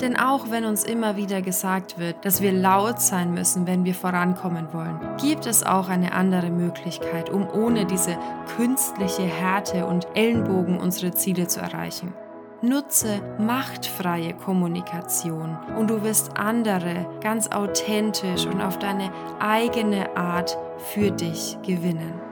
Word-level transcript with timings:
Denn 0.00 0.16
auch 0.16 0.50
wenn 0.50 0.64
uns 0.64 0.84
immer 0.84 1.16
wieder 1.16 1.42
gesagt 1.42 1.98
wird, 1.98 2.24
dass 2.24 2.40
wir 2.40 2.52
laut 2.52 3.00
sein 3.00 3.34
müssen, 3.34 3.66
wenn 3.66 3.84
wir 3.84 3.94
vorankommen 3.94 4.72
wollen, 4.72 5.00
gibt 5.20 5.46
es 5.46 5.64
auch 5.64 5.88
eine 5.88 6.12
andere 6.12 6.50
Möglichkeit, 6.50 7.30
um 7.30 7.48
ohne 7.48 7.84
diese 7.84 8.16
künstliche 8.56 9.22
Härte 9.22 9.86
und 9.86 10.06
Ellenbogen 10.14 10.78
unsere 10.78 11.12
Ziele 11.12 11.48
zu 11.48 11.60
erreichen. 11.60 12.14
Nutze 12.60 13.20
machtfreie 13.38 14.34
Kommunikation 14.34 15.56
und 15.76 15.90
du 15.90 16.02
wirst 16.02 16.36
andere 16.36 17.06
ganz 17.20 17.48
authentisch 17.48 18.46
und 18.46 18.60
auf 18.60 18.78
deine 18.78 19.12
eigene 19.38 20.16
Art 20.16 20.58
für 20.92 21.12
dich 21.12 21.56
gewinnen. 21.64 22.27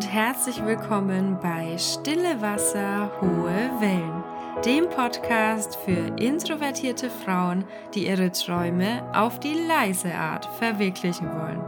Und 0.00 0.10
herzlich 0.10 0.64
willkommen 0.64 1.36
bei 1.42 1.76
Stille 1.76 2.40
Wasser, 2.40 3.10
hohe 3.20 3.70
Wellen, 3.80 4.24
dem 4.64 4.88
Podcast 4.88 5.76
für 5.76 6.16
introvertierte 6.18 7.10
Frauen, 7.10 7.64
die 7.92 8.06
ihre 8.06 8.32
Träume 8.32 9.06
auf 9.12 9.40
die 9.40 9.52
leise 9.52 10.14
Art 10.14 10.46
verwirklichen 10.58 11.28
wollen. 11.28 11.62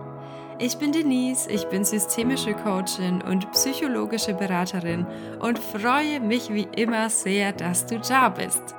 Ich 0.59 0.79
bin 0.79 0.93
Denise, 0.93 1.47
ich 1.51 1.67
bin 1.67 1.85
systemische 1.85 2.55
Coachin 2.55 3.21
und 3.21 3.53
psychologische 3.53 4.33
Beraterin 4.33 5.07
und 5.41 5.59
freue 5.59 6.19
mich 6.21 6.49
wie 6.49 6.69
immer 6.75 7.11
sehr, 7.11 7.53
dass 7.53 7.85
du 7.85 7.99
da 7.99 8.31
bist. 8.31 8.75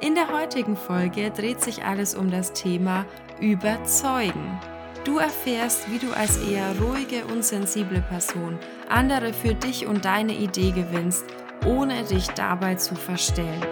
In 0.00 0.16
der 0.16 0.32
heutigen 0.32 0.76
Folge 0.76 1.30
dreht 1.30 1.60
sich 1.60 1.84
alles 1.84 2.16
um 2.16 2.28
das 2.28 2.54
Thema 2.54 3.04
Überzeugen. 3.38 4.58
Du 5.06 5.18
erfährst, 5.18 5.88
wie 5.88 6.00
du 6.00 6.12
als 6.12 6.36
eher 6.36 6.76
ruhige 6.80 7.24
und 7.26 7.44
sensible 7.44 8.02
Person 8.02 8.58
andere 8.88 9.32
für 9.32 9.54
dich 9.54 9.86
und 9.86 10.04
deine 10.04 10.34
Idee 10.34 10.72
gewinnst, 10.72 11.24
ohne 11.64 12.02
dich 12.02 12.26
dabei 12.30 12.74
zu 12.74 12.96
verstellen. 12.96 13.64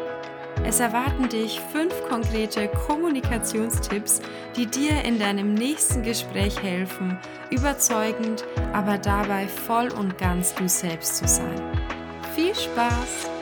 Es 0.65 0.79
erwarten 0.79 1.29
dich 1.29 1.61
fünf 1.73 1.93
konkrete 2.09 2.69
Kommunikationstipps, 2.69 4.21
die 4.57 4.67
dir 4.67 5.03
in 5.03 5.19
deinem 5.19 5.55
nächsten 5.55 6.05
Gespräch 6.05 6.63
helfen, 6.63 7.19
überzeugend, 7.51 8.45
aber 8.73 8.97
dabei 8.97 9.49
voll 9.49 9.89
und 9.89 10.17
ganz 10.19 10.55
du 10.55 10.69
selbst 10.69 11.17
zu 11.17 11.27
sein. 11.27 11.61
Viel 12.37 12.55
Spaß! 12.55 13.34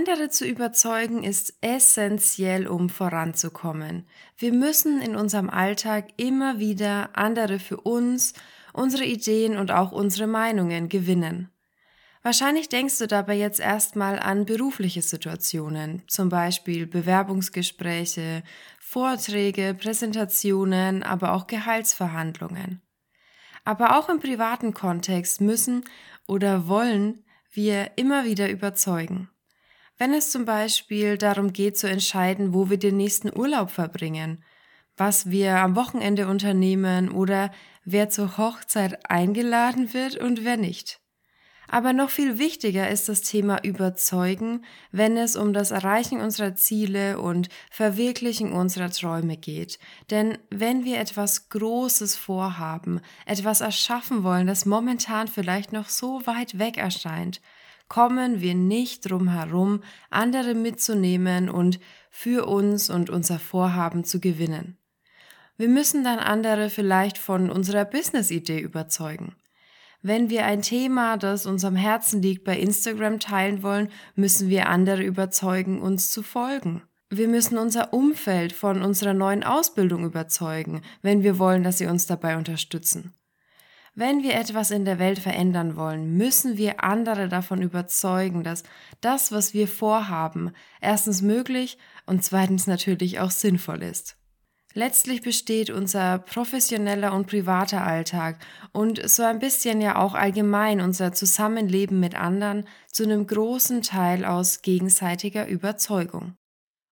Andere 0.00 0.30
zu 0.30 0.46
überzeugen 0.46 1.24
ist 1.24 1.52
essentiell, 1.60 2.66
um 2.66 2.88
voranzukommen. 2.88 4.06
Wir 4.38 4.50
müssen 4.50 5.02
in 5.02 5.14
unserem 5.14 5.50
Alltag 5.50 6.08
immer 6.16 6.58
wieder 6.58 7.10
andere 7.18 7.58
für 7.58 7.76
uns, 7.82 8.32
unsere 8.72 9.04
Ideen 9.04 9.58
und 9.58 9.70
auch 9.70 9.92
unsere 9.92 10.26
Meinungen 10.26 10.88
gewinnen. 10.88 11.50
Wahrscheinlich 12.22 12.70
denkst 12.70 12.96
du 12.96 13.08
dabei 13.08 13.34
jetzt 13.34 13.60
erstmal 13.60 14.18
an 14.18 14.46
berufliche 14.46 15.02
Situationen, 15.02 16.02
zum 16.08 16.30
Beispiel 16.30 16.86
Bewerbungsgespräche, 16.86 18.42
Vorträge, 18.80 19.76
Präsentationen, 19.78 21.02
aber 21.02 21.34
auch 21.34 21.46
Gehaltsverhandlungen. 21.46 22.80
Aber 23.66 23.98
auch 23.98 24.08
im 24.08 24.18
privaten 24.18 24.72
Kontext 24.72 25.42
müssen 25.42 25.84
oder 26.26 26.68
wollen 26.68 27.22
wir 27.52 27.90
immer 27.96 28.24
wieder 28.24 28.48
überzeugen. 28.48 29.28
Wenn 30.00 30.14
es 30.14 30.30
zum 30.30 30.46
Beispiel 30.46 31.18
darum 31.18 31.52
geht 31.52 31.76
zu 31.76 31.86
entscheiden, 31.86 32.54
wo 32.54 32.70
wir 32.70 32.78
den 32.78 32.96
nächsten 32.96 33.38
Urlaub 33.38 33.70
verbringen, 33.70 34.42
was 34.96 35.28
wir 35.28 35.58
am 35.58 35.76
Wochenende 35.76 36.26
unternehmen 36.26 37.10
oder 37.10 37.50
wer 37.84 38.08
zur 38.08 38.38
Hochzeit 38.38 39.10
eingeladen 39.10 39.92
wird 39.92 40.16
und 40.16 40.42
wer 40.42 40.56
nicht. 40.56 41.00
Aber 41.68 41.92
noch 41.92 42.08
viel 42.08 42.38
wichtiger 42.38 42.88
ist 42.88 43.10
das 43.10 43.20
Thema 43.20 43.62
Überzeugen, 43.62 44.64
wenn 44.90 45.18
es 45.18 45.36
um 45.36 45.52
das 45.52 45.70
Erreichen 45.70 46.22
unserer 46.22 46.54
Ziele 46.54 47.20
und 47.20 47.50
Verwirklichen 47.70 48.52
unserer 48.52 48.90
Träume 48.90 49.36
geht. 49.36 49.78
Denn 50.08 50.38
wenn 50.48 50.86
wir 50.86 50.98
etwas 50.98 51.50
Großes 51.50 52.16
vorhaben, 52.16 53.02
etwas 53.26 53.60
erschaffen 53.60 54.24
wollen, 54.24 54.46
das 54.46 54.64
momentan 54.64 55.28
vielleicht 55.28 55.74
noch 55.74 55.90
so 55.90 56.26
weit 56.26 56.58
weg 56.58 56.78
erscheint, 56.78 57.42
kommen 57.90 58.40
wir 58.40 58.54
nicht 58.54 59.10
drum 59.10 59.28
herum, 59.28 59.82
andere 60.10 60.54
mitzunehmen 60.54 61.50
und 61.50 61.80
für 62.08 62.46
uns 62.46 62.88
und 62.88 63.10
unser 63.10 63.38
Vorhaben 63.38 64.04
zu 64.04 64.20
gewinnen. 64.20 64.78
Wir 65.58 65.68
müssen 65.68 66.04
dann 66.04 66.20
andere 66.20 66.70
vielleicht 66.70 67.18
von 67.18 67.50
unserer 67.50 67.84
Business-Idee 67.84 68.60
überzeugen. 68.60 69.34
Wenn 70.02 70.30
wir 70.30 70.46
ein 70.46 70.62
Thema, 70.62 71.18
das 71.18 71.44
uns 71.44 71.64
am 71.64 71.76
Herzen 71.76 72.22
liegt, 72.22 72.44
bei 72.44 72.58
Instagram 72.58 73.18
teilen 73.18 73.62
wollen, 73.64 73.88
müssen 74.14 74.48
wir 74.48 74.68
andere 74.68 75.02
überzeugen, 75.02 75.82
uns 75.82 76.12
zu 76.12 76.22
folgen. 76.22 76.82
Wir 77.10 77.26
müssen 77.26 77.58
unser 77.58 77.92
Umfeld 77.92 78.52
von 78.52 78.82
unserer 78.82 79.14
neuen 79.14 79.42
Ausbildung 79.42 80.04
überzeugen, 80.04 80.82
wenn 81.02 81.24
wir 81.24 81.40
wollen, 81.40 81.64
dass 81.64 81.78
sie 81.78 81.86
uns 81.86 82.06
dabei 82.06 82.36
unterstützen. 82.36 83.12
Wenn 83.94 84.22
wir 84.22 84.34
etwas 84.34 84.70
in 84.70 84.84
der 84.84 84.98
Welt 84.98 85.18
verändern 85.18 85.76
wollen, 85.76 86.16
müssen 86.16 86.56
wir 86.56 86.84
andere 86.84 87.28
davon 87.28 87.60
überzeugen, 87.60 88.44
dass 88.44 88.62
das, 89.00 89.32
was 89.32 89.52
wir 89.52 89.66
vorhaben, 89.66 90.52
erstens 90.80 91.22
möglich 91.22 91.76
und 92.06 92.24
zweitens 92.24 92.66
natürlich 92.66 93.18
auch 93.18 93.32
sinnvoll 93.32 93.82
ist. 93.82 94.16
Letztlich 94.72 95.22
besteht 95.22 95.68
unser 95.68 96.18
professioneller 96.18 97.12
und 97.12 97.26
privater 97.26 97.84
Alltag 97.84 98.38
und 98.70 99.08
so 99.10 99.24
ein 99.24 99.40
bisschen 99.40 99.80
ja 99.80 99.96
auch 99.96 100.14
allgemein 100.14 100.80
unser 100.80 101.12
Zusammenleben 101.12 101.98
mit 101.98 102.14
anderen 102.14 102.68
zu 102.92 103.02
einem 103.02 103.26
großen 103.26 103.82
Teil 103.82 104.24
aus 104.24 104.62
gegenseitiger 104.62 105.48
Überzeugung. 105.48 106.36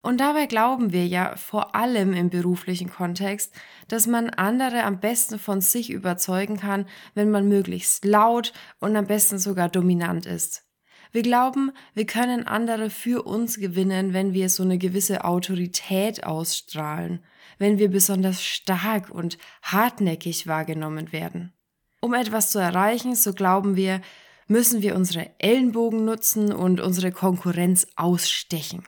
Und 0.06 0.18
dabei 0.18 0.46
glauben 0.46 0.92
wir 0.92 1.04
ja 1.04 1.34
vor 1.34 1.74
allem 1.74 2.12
im 2.12 2.30
beruflichen 2.30 2.88
Kontext, 2.88 3.52
dass 3.88 4.06
man 4.06 4.30
andere 4.30 4.84
am 4.84 5.00
besten 5.00 5.36
von 5.36 5.60
sich 5.60 5.90
überzeugen 5.90 6.58
kann, 6.58 6.86
wenn 7.16 7.28
man 7.28 7.48
möglichst 7.48 8.04
laut 8.04 8.52
und 8.78 8.94
am 8.94 9.08
besten 9.08 9.40
sogar 9.40 9.68
dominant 9.68 10.24
ist. 10.24 10.62
Wir 11.10 11.22
glauben, 11.22 11.72
wir 11.94 12.06
können 12.06 12.46
andere 12.46 12.88
für 12.88 13.26
uns 13.26 13.58
gewinnen, 13.58 14.12
wenn 14.12 14.32
wir 14.32 14.48
so 14.48 14.62
eine 14.62 14.78
gewisse 14.78 15.24
Autorität 15.24 16.22
ausstrahlen, 16.22 17.24
wenn 17.58 17.78
wir 17.78 17.90
besonders 17.90 18.44
stark 18.44 19.10
und 19.10 19.38
hartnäckig 19.62 20.46
wahrgenommen 20.46 21.10
werden. 21.10 21.52
Um 22.00 22.14
etwas 22.14 22.52
zu 22.52 22.60
erreichen, 22.60 23.16
so 23.16 23.32
glauben 23.32 23.74
wir, 23.74 24.00
müssen 24.46 24.82
wir 24.82 24.94
unsere 24.94 25.32
Ellenbogen 25.40 26.04
nutzen 26.04 26.52
und 26.52 26.80
unsere 26.80 27.10
Konkurrenz 27.10 27.88
ausstechen. 27.96 28.84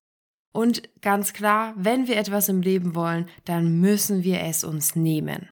Und 0.59 0.83
ganz 1.03 1.35
klar, 1.35 1.73
wenn 1.77 2.09
wir 2.09 2.17
etwas 2.17 2.49
im 2.49 2.63
Leben 2.63 2.97
wollen, 2.97 3.29
dann 3.45 3.79
müssen 3.79 4.25
wir 4.25 4.41
es 4.41 4.65
uns 4.65 4.97
nehmen. 4.97 5.49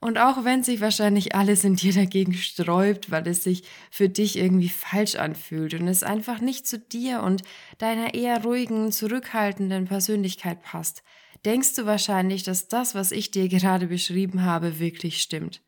Und 0.00 0.18
auch 0.18 0.42
wenn 0.42 0.64
sich 0.64 0.80
wahrscheinlich 0.80 1.36
alles 1.36 1.62
in 1.62 1.76
dir 1.76 1.92
dagegen 1.92 2.34
sträubt, 2.34 3.12
weil 3.12 3.28
es 3.28 3.44
sich 3.44 3.62
für 3.88 4.08
dich 4.08 4.36
irgendwie 4.36 4.68
falsch 4.68 5.14
anfühlt 5.14 5.74
und 5.74 5.86
es 5.86 6.02
einfach 6.02 6.40
nicht 6.40 6.66
zu 6.66 6.80
dir 6.80 7.22
und 7.22 7.42
deiner 7.78 8.14
eher 8.14 8.42
ruhigen, 8.42 8.90
zurückhaltenden 8.90 9.84
Persönlichkeit 9.84 10.60
passt, 10.60 11.04
denkst 11.44 11.76
du 11.76 11.86
wahrscheinlich, 11.86 12.42
dass 12.42 12.66
das, 12.66 12.96
was 12.96 13.12
ich 13.12 13.30
dir 13.30 13.48
gerade 13.48 13.86
beschrieben 13.86 14.42
habe, 14.42 14.80
wirklich 14.80 15.22
stimmt. 15.22 15.62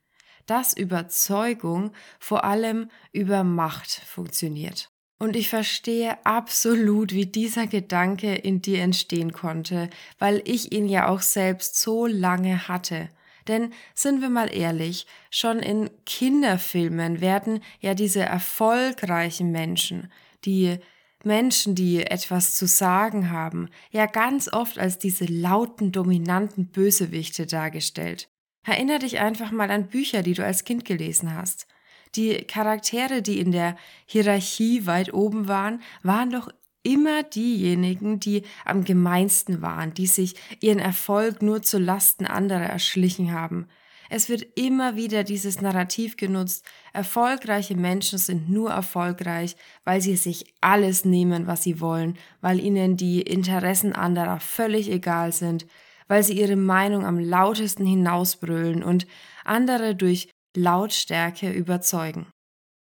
Dass 0.47 0.77
Überzeugung 0.77 1.93
vor 2.19 2.43
allem 2.43 2.91
über 3.13 3.45
Macht 3.45 3.93
funktioniert. 3.93 4.91
Und 5.19 5.35
ich 5.35 5.49
verstehe 5.49 6.17
absolut, 6.25 7.13
wie 7.13 7.27
dieser 7.27 7.67
Gedanke 7.67 8.35
in 8.35 8.63
dir 8.63 8.83
entstehen 8.83 9.33
konnte, 9.33 9.91
weil 10.19 10.43
ich 10.45 10.73
ihn 10.73 10.89
ja 10.89 11.09
auch 11.09 11.21
selbst 11.21 11.81
so 11.81 12.07
lange 12.07 12.69
hatte. 12.69 13.09
Denn 13.49 13.73
sind 13.95 14.21
wir 14.21 14.29
mal 14.29 14.55
ehrlich, 14.55 15.07
schon 15.31 15.59
in 15.59 15.91
Kinderfilmen 16.07 17.21
werden 17.21 17.63
ja 17.81 17.95
diese 17.95 18.21
erfolgreichen 18.21 19.51
Menschen, 19.51 20.13
die 20.45 20.79
Menschen, 21.25 21.75
die 21.75 22.07
etwas 22.07 22.55
zu 22.55 22.67
sagen 22.67 23.31
haben, 23.31 23.71
ja 23.91 24.07
ganz 24.07 24.53
oft 24.53 24.79
als 24.79 24.99
diese 24.99 25.25
lauten, 25.25 25.91
dominanten 25.91 26.69
Bösewichte 26.69 27.47
dargestellt. 27.47 28.29
Erinner 28.65 28.99
dich 28.99 29.19
einfach 29.19 29.51
mal 29.51 29.71
an 29.71 29.89
Bücher, 29.89 30.23
die 30.23 30.35
du 30.35 30.45
als 30.45 30.65
Kind 30.65 30.85
gelesen 30.85 31.35
hast. 31.35 31.67
Die 32.15 32.35
Charaktere, 32.45 33.23
die 33.23 33.39
in 33.39 33.53
der 33.53 33.77
Hierarchie 34.07 34.87
weit 34.87 35.13
oben 35.13 35.49
waren, 35.49 35.83
waren 36.03 36.31
doch 36.31 36.49
immer 36.83 37.23
diejenigen, 37.23 38.21
die 38.21 38.43
am 38.65 38.85
gemeinsten 38.85 39.61
waren, 39.63 39.95
die 39.95 40.07
sich 40.07 40.35
ihren 40.61 40.79
Erfolg 40.79 41.43
nur 41.43 41.63
zu 41.63 41.79
Lasten 41.79 42.27
anderer 42.27 42.67
erschlichen 42.67 43.33
haben. 43.33 43.67
Es 44.11 44.31
wird 44.31 44.47
immer 44.59 44.97
wieder 44.97 45.23
dieses 45.23 45.61
Narrativ 45.61 46.17
genutzt, 46.17 46.65
erfolgreiche 46.95 47.77
Menschen 47.77 48.19
sind 48.19 48.49
nur 48.49 48.71
erfolgreich, 48.71 49.55
weil 49.85 50.01
sie 50.01 50.17
sich 50.17 50.55
alles 50.63 51.05
nehmen, 51.05 51.47
was 51.47 51.63
sie 51.63 51.81
wollen, 51.81 52.17
weil 52.41 52.59
ihnen 52.59 52.97
die 52.97 53.21
Interessen 53.21 53.93
anderer 53.93 54.41
völlig 54.41 54.91
egal 54.91 55.33
sind, 55.33 55.67
weil 56.07 56.23
sie 56.23 56.41
ihre 56.41 56.57
Meinung 56.57 57.05
am 57.05 57.19
lautesten 57.19 57.85
hinausbrüllen 57.85 58.83
und 58.83 59.07
andere 59.45 59.95
durch 59.95 60.31
Lautstärke 60.57 61.51
überzeugen. 61.51 62.27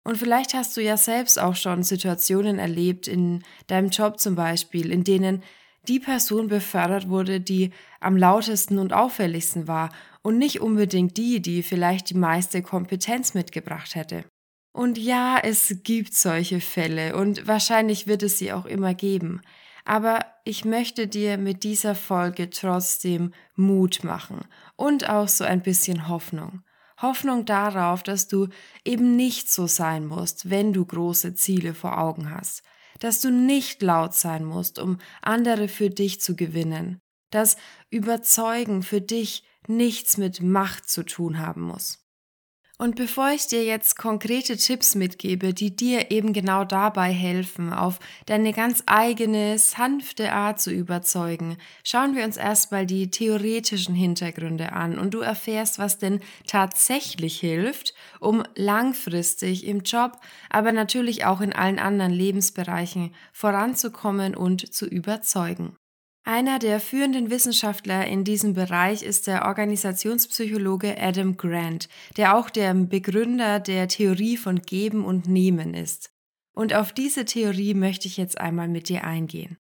Und 0.04 0.18
vielleicht 0.18 0.54
hast 0.54 0.76
du 0.78 0.82
ja 0.82 0.98
selbst 0.98 1.40
auch 1.40 1.56
schon 1.56 1.84
Situationen 1.84 2.58
erlebt, 2.58 3.08
in 3.08 3.44
deinem 3.68 3.90
Job 3.90 4.20
zum 4.20 4.36
Beispiel, 4.36 4.92
in 4.92 5.04
denen 5.04 5.44
die 5.88 6.00
Person 6.00 6.48
befördert 6.48 7.10
wurde, 7.10 7.40
die 7.40 7.72
am 8.00 8.18
lautesten 8.18 8.80
und 8.80 8.94
auffälligsten 8.94 9.68
war 9.68 9.90
und 10.22 10.38
nicht 10.38 10.62
unbedingt 10.62 11.18
die, 11.18 11.42
die 11.42 11.64
vielleicht 11.64 12.10
die 12.10 12.18
meiste 12.18 12.62
Kompetenz 12.62 13.34
mitgebracht 13.34 13.96
hätte. 13.96 14.26
Und 14.74 14.98
ja, 14.98 15.38
es 15.42 15.80
gibt 15.84 16.14
solche 16.14 16.62
Fälle 16.62 17.16
und 17.16 17.48
wahrscheinlich 17.48 18.08
wird 18.08 18.24
es 18.24 18.38
sie 18.38 18.54
auch 18.54 18.66
immer 18.66 18.94
geben. 18.94 19.42
Aber 19.84 20.26
ich 20.46 20.64
möchte 20.64 21.08
dir 21.08 21.38
mit 21.38 21.64
dieser 21.64 21.96
Folge 21.96 22.50
trotzdem 22.50 23.34
Mut 23.56 24.04
machen 24.04 24.42
und 24.76 25.10
auch 25.10 25.28
so 25.28 25.44
ein 25.44 25.62
bisschen 25.62 26.08
Hoffnung. 26.08 26.62
Hoffnung 27.02 27.46
darauf, 27.46 28.04
dass 28.04 28.28
du 28.28 28.48
eben 28.86 29.16
nicht 29.16 29.52
so 29.52 29.68
sein 29.68 30.06
musst, 30.06 30.50
wenn 30.50 30.74
du 30.74 30.86
große 30.86 31.34
Ziele 31.34 31.74
vor 31.74 31.98
Augen 31.98 32.30
hast, 32.30 32.64
dass 33.00 33.22
du 33.22 33.32
nicht 33.32 33.82
laut 33.82 34.14
sein 34.14 34.46
musst, 34.46 34.80
um 34.80 35.00
andere 35.22 35.68
für 35.68 35.90
dich 35.90 36.22
zu 36.22 36.36
gewinnen, 36.36 37.00
dass 37.32 37.58
Überzeugen 37.90 38.84
für 38.84 39.02
dich 39.02 39.44
nichts 39.68 40.18
mit 40.18 40.42
Macht 40.42 40.90
zu 40.90 41.04
tun 41.04 41.40
haben 41.40 41.62
muss. 41.62 42.01
Und 42.82 42.96
bevor 42.96 43.30
ich 43.30 43.46
dir 43.46 43.64
jetzt 43.64 43.96
konkrete 43.96 44.58
Tipps 44.58 44.96
mitgebe, 44.96 45.54
die 45.54 45.76
dir 45.76 46.10
eben 46.10 46.34
genau 46.34 46.64
dabei 46.64 47.12
helfen, 47.12 47.74
auf 47.74 48.00
deine 48.26 48.54
ganz 48.54 48.82
eigene, 48.88 49.60
sanfte 49.60 50.34
Art 50.34 50.60
zu 50.60 50.72
überzeugen, 50.72 51.58
schauen 51.84 52.16
wir 52.16 52.24
uns 52.24 52.38
erstmal 52.38 52.88
die 52.88 53.12
theoretischen 53.12 53.94
Hintergründe 53.94 54.72
an 54.72 54.98
und 54.98 55.14
du 55.14 55.20
erfährst, 55.20 55.78
was 55.78 56.00
denn 56.00 56.22
tatsächlich 56.48 57.40
hilft, 57.40 57.94
um 58.20 58.42
langfristig 58.56 59.68
im 59.68 59.82
Job, 59.82 60.18
aber 60.50 60.72
natürlich 60.72 61.24
auch 61.24 61.42
in 61.42 61.54
allen 61.54 61.78
anderen 61.78 62.14
Lebensbereichen 62.14 63.14
voranzukommen 63.32 64.36
und 64.36 64.74
zu 64.74 64.88
überzeugen. 64.88 65.78
Einer 66.24 66.60
der 66.60 66.80
führenden 66.80 67.32
Wissenschaftler 67.32 68.06
in 68.06 68.24
diesem 68.24 68.54
Bereich 68.54 69.02
ist 69.02 69.26
der 69.26 69.46
Organisationspsychologe 69.46 70.96
Adam 71.02 71.36
Grant, 71.36 71.90
der 72.16 72.38
auch 72.38 72.52
der 72.52 72.74
Begründer 72.76 73.60
der 73.60 73.88
Theorie 73.88 74.38
von 74.38 74.62
Geben 74.62 75.04
und 75.04 75.28
Nehmen 75.28 75.74
ist. 75.74 76.12
Und 76.54 76.76
auf 76.76 76.94
diese 76.94 77.26
Theorie 77.26 77.74
möchte 77.74 78.08
ich 78.08 78.18
jetzt 78.18 78.40
einmal 78.40 78.68
mit 78.68 78.88
dir 78.88 79.04
eingehen. 79.04 79.58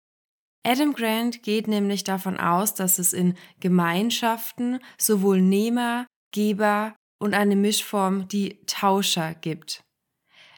Adam 0.66 0.94
Grant 0.94 1.44
geht 1.44 1.68
nämlich 1.68 2.04
davon 2.04 2.38
aus, 2.38 2.74
dass 2.74 2.98
es 2.98 3.14
in 3.14 3.36
Gemeinschaften 3.60 4.80
sowohl 4.98 5.42
Nehmer, 5.42 6.08
Geber 6.34 6.96
und 7.20 7.36
eine 7.36 7.56
Mischform, 7.56 8.28
die 8.28 8.60
Tauscher 8.66 9.36
gibt. 9.36 9.82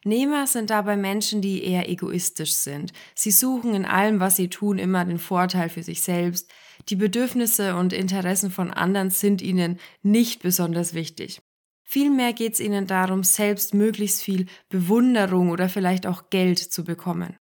Nehmer 0.09 0.47
sind 0.47 0.69
dabei 0.69 0.97
Menschen, 0.97 1.41
die 1.41 1.63
eher 1.63 1.87
egoistisch 1.87 2.55
sind. 2.55 2.91
Sie 3.15 3.31
suchen 3.31 3.73
in 3.73 3.85
allem, 3.85 4.19
was 4.19 4.35
sie 4.35 4.49
tun, 4.49 4.77
immer 4.77 5.05
den 5.05 5.19
Vorteil 5.19 5.69
für 5.69 5.83
sich 5.83 6.01
selbst. 6.01 6.51
Die 6.89 6.97
Bedürfnisse 6.97 7.75
und 7.75 7.93
Interessen 7.93 8.51
von 8.51 8.71
anderen 8.71 9.11
sind 9.11 9.41
ihnen 9.41 9.79
nicht 10.01 10.41
besonders 10.41 10.93
wichtig. 10.93 11.41
Vielmehr 11.83 12.33
geht 12.33 12.53
es 12.53 12.59
ihnen 12.59 12.87
darum, 12.87 13.23
selbst 13.23 13.73
möglichst 13.73 14.21
viel 14.21 14.47
Bewunderung 14.67 15.49
oder 15.49 15.69
vielleicht 15.69 16.05
auch 16.05 16.29
Geld 16.29 16.59
zu 16.59 16.83
bekommen. 16.83 17.37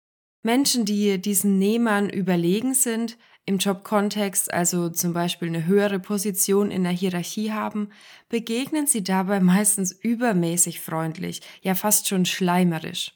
Menschen, 0.42 0.84
die 0.84 1.20
diesen 1.20 1.58
Nehmern 1.58 2.10
überlegen 2.10 2.74
sind, 2.74 3.16
im 3.44 3.58
Jobkontext, 3.58 4.52
also 4.52 4.88
zum 4.88 5.12
Beispiel 5.12 5.48
eine 5.48 5.66
höhere 5.66 5.98
Position 5.98 6.70
in 6.70 6.84
der 6.84 6.92
Hierarchie 6.92 7.52
haben, 7.52 7.90
begegnen 8.28 8.86
sie 8.86 9.02
dabei 9.02 9.40
meistens 9.40 9.92
übermäßig 9.92 10.80
freundlich, 10.80 11.40
ja 11.60 11.74
fast 11.74 12.08
schon 12.08 12.24
schleimerisch. 12.24 13.12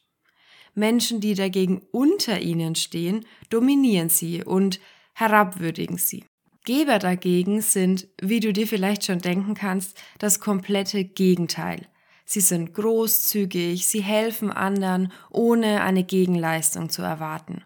Menschen, 0.74 1.20
die 1.20 1.34
dagegen 1.34 1.80
unter 1.92 2.40
ihnen 2.40 2.74
stehen, 2.74 3.24
dominieren 3.50 4.08
sie 4.08 4.44
und 4.44 4.80
herabwürdigen 5.14 5.96
sie. 5.96 6.24
Geber 6.64 6.98
dagegen 6.98 7.62
sind, 7.62 8.08
wie 8.20 8.40
du 8.40 8.52
dir 8.52 8.66
vielleicht 8.66 9.06
schon 9.06 9.20
denken 9.20 9.54
kannst, 9.54 9.98
das 10.18 10.40
komplette 10.40 11.04
Gegenteil. 11.04 11.86
Sie 12.24 12.40
sind 12.40 12.74
großzügig, 12.74 13.86
sie 13.86 14.02
helfen 14.02 14.50
anderen, 14.50 15.12
ohne 15.30 15.82
eine 15.82 16.02
Gegenleistung 16.02 16.90
zu 16.90 17.02
erwarten. 17.02 17.62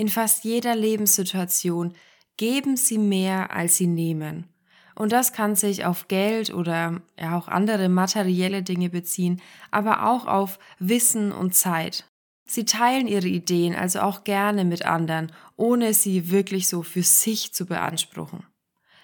In 0.00 0.08
fast 0.08 0.44
jeder 0.44 0.74
Lebenssituation 0.74 1.92
geben 2.38 2.78
sie 2.78 2.96
mehr, 2.96 3.54
als 3.54 3.76
sie 3.76 3.86
nehmen. 3.86 4.46
Und 4.94 5.12
das 5.12 5.34
kann 5.34 5.56
sich 5.56 5.84
auf 5.84 6.08
Geld 6.08 6.54
oder 6.54 7.02
ja 7.20 7.36
auch 7.36 7.48
andere 7.48 7.90
materielle 7.90 8.62
Dinge 8.62 8.88
beziehen, 8.88 9.42
aber 9.70 10.08
auch 10.08 10.26
auf 10.26 10.58
Wissen 10.78 11.32
und 11.32 11.54
Zeit. 11.54 12.06
Sie 12.46 12.64
teilen 12.64 13.08
ihre 13.08 13.28
Ideen 13.28 13.74
also 13.74 14.00
auch 14.00 14.24
gerne 14.24 14.64
mit 14.64 14.86
anderen, 14.86 15.32
ohne 15.56 15.92
sie 15.92 16.30
wirklich 16.30 16.68
so 16.68 16.82
für 16.82 17.02
sich 17.02 17.52
zu 17.52 17.66
beanspruchen. 17.66 18.46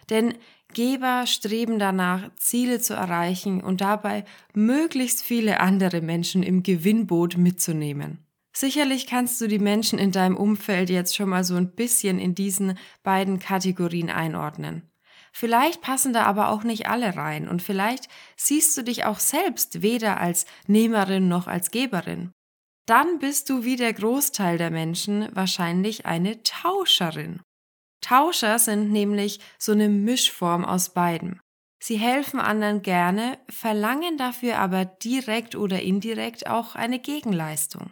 Denn 0.08 0.32
Geber 0.72 1.26
streben 1.26 1.78
danach, 1.78 2.30
Ziele 2.36 2.80
zu 2.80 2.94
erreichen 2.94 3.62
und 3.62 3.82
dabei 3.82 4.24
möglichst 4.54 5.22
viele 5.22 5.60
andere 5.60 6.00
Menschen 6.00 6.42
im 6.42 6.62
Gewinnboot 6.62 7.36
mitzunehmen. 7.36 8.25
Sicherlich 8.58 9.06
kannst 9.06 9.38
du 9.42 9.48
die 9.48 9.58
Menschen 9.58 9.98
in 9.98 10.12
deinem 10.12 10.34
Umfeld 10.34 10.88
jetzt 10.88 11.14
schon 11.14 11.28
mal 11.28 11.44
so 11.44 11.56
ein 11.56 11.72
bisschen 11.72 12.18
in 12.18 12.34
diesen 12.34 12.78
beiden 13.02 13.38
Kategorien 13.38 14.08
einordnen. 14.08 14.90
Vielleicht 15.30 15.82
passen 15.82 16.14
da 16.14 16.22
aber 16.22 16.48
auch 16.48 16.62
nicht 16.62 16.88
alle 16.88 17.16
rein 17.16 17.48
und 17.48 17.60
vielleicht 17.60 18.08
siehst 18.34 18.74
du 18.78 18.82
dich 18.82 19.04
auch 19.04 19.18
selbst 19.18 19.82
weder 19.82 20.18
als 20.18 20.46
Nehmerin 20.66 21.28
noch 21.28 21.48
als 21.48 21.70
Geberin. 21.70 22.32
Dann 22.86 23.18
bist 23.18 23.50
du 23.50 23.64
wie 23.64 23.76
der 23.76 23.92
Großteil 23.92 24.56
der 24.56 24.70
Menschen 24.70 25.28
wahrscheinlich 25.32 26.06
eine 26.06 26.42
Tauscherin. 26.42 27.42
Tauscher 28.00 28.58
sind 28.58 28.90
nämlich 28.90 29.40
so 29.58 29.72
eine 29.72 29.90
Mischform 29.90 30.64
aus 30.64 30.94
beiden. 30.94 31.40
Sie 31.78 31.98
helfen 31.98 32.40
anderen 32.40 32.80
gerne, 32.80 33.36
verlangen 33.50 34.16
dafür 34.16 34.56
aber 34.60 34.86
direkt 34.86 35.56
oder 35.56 35.82
indirekt 35.82 36.46
auch 36.46 36.74
eine 36.74 36.98
Gegenleistung. 36.98 37.90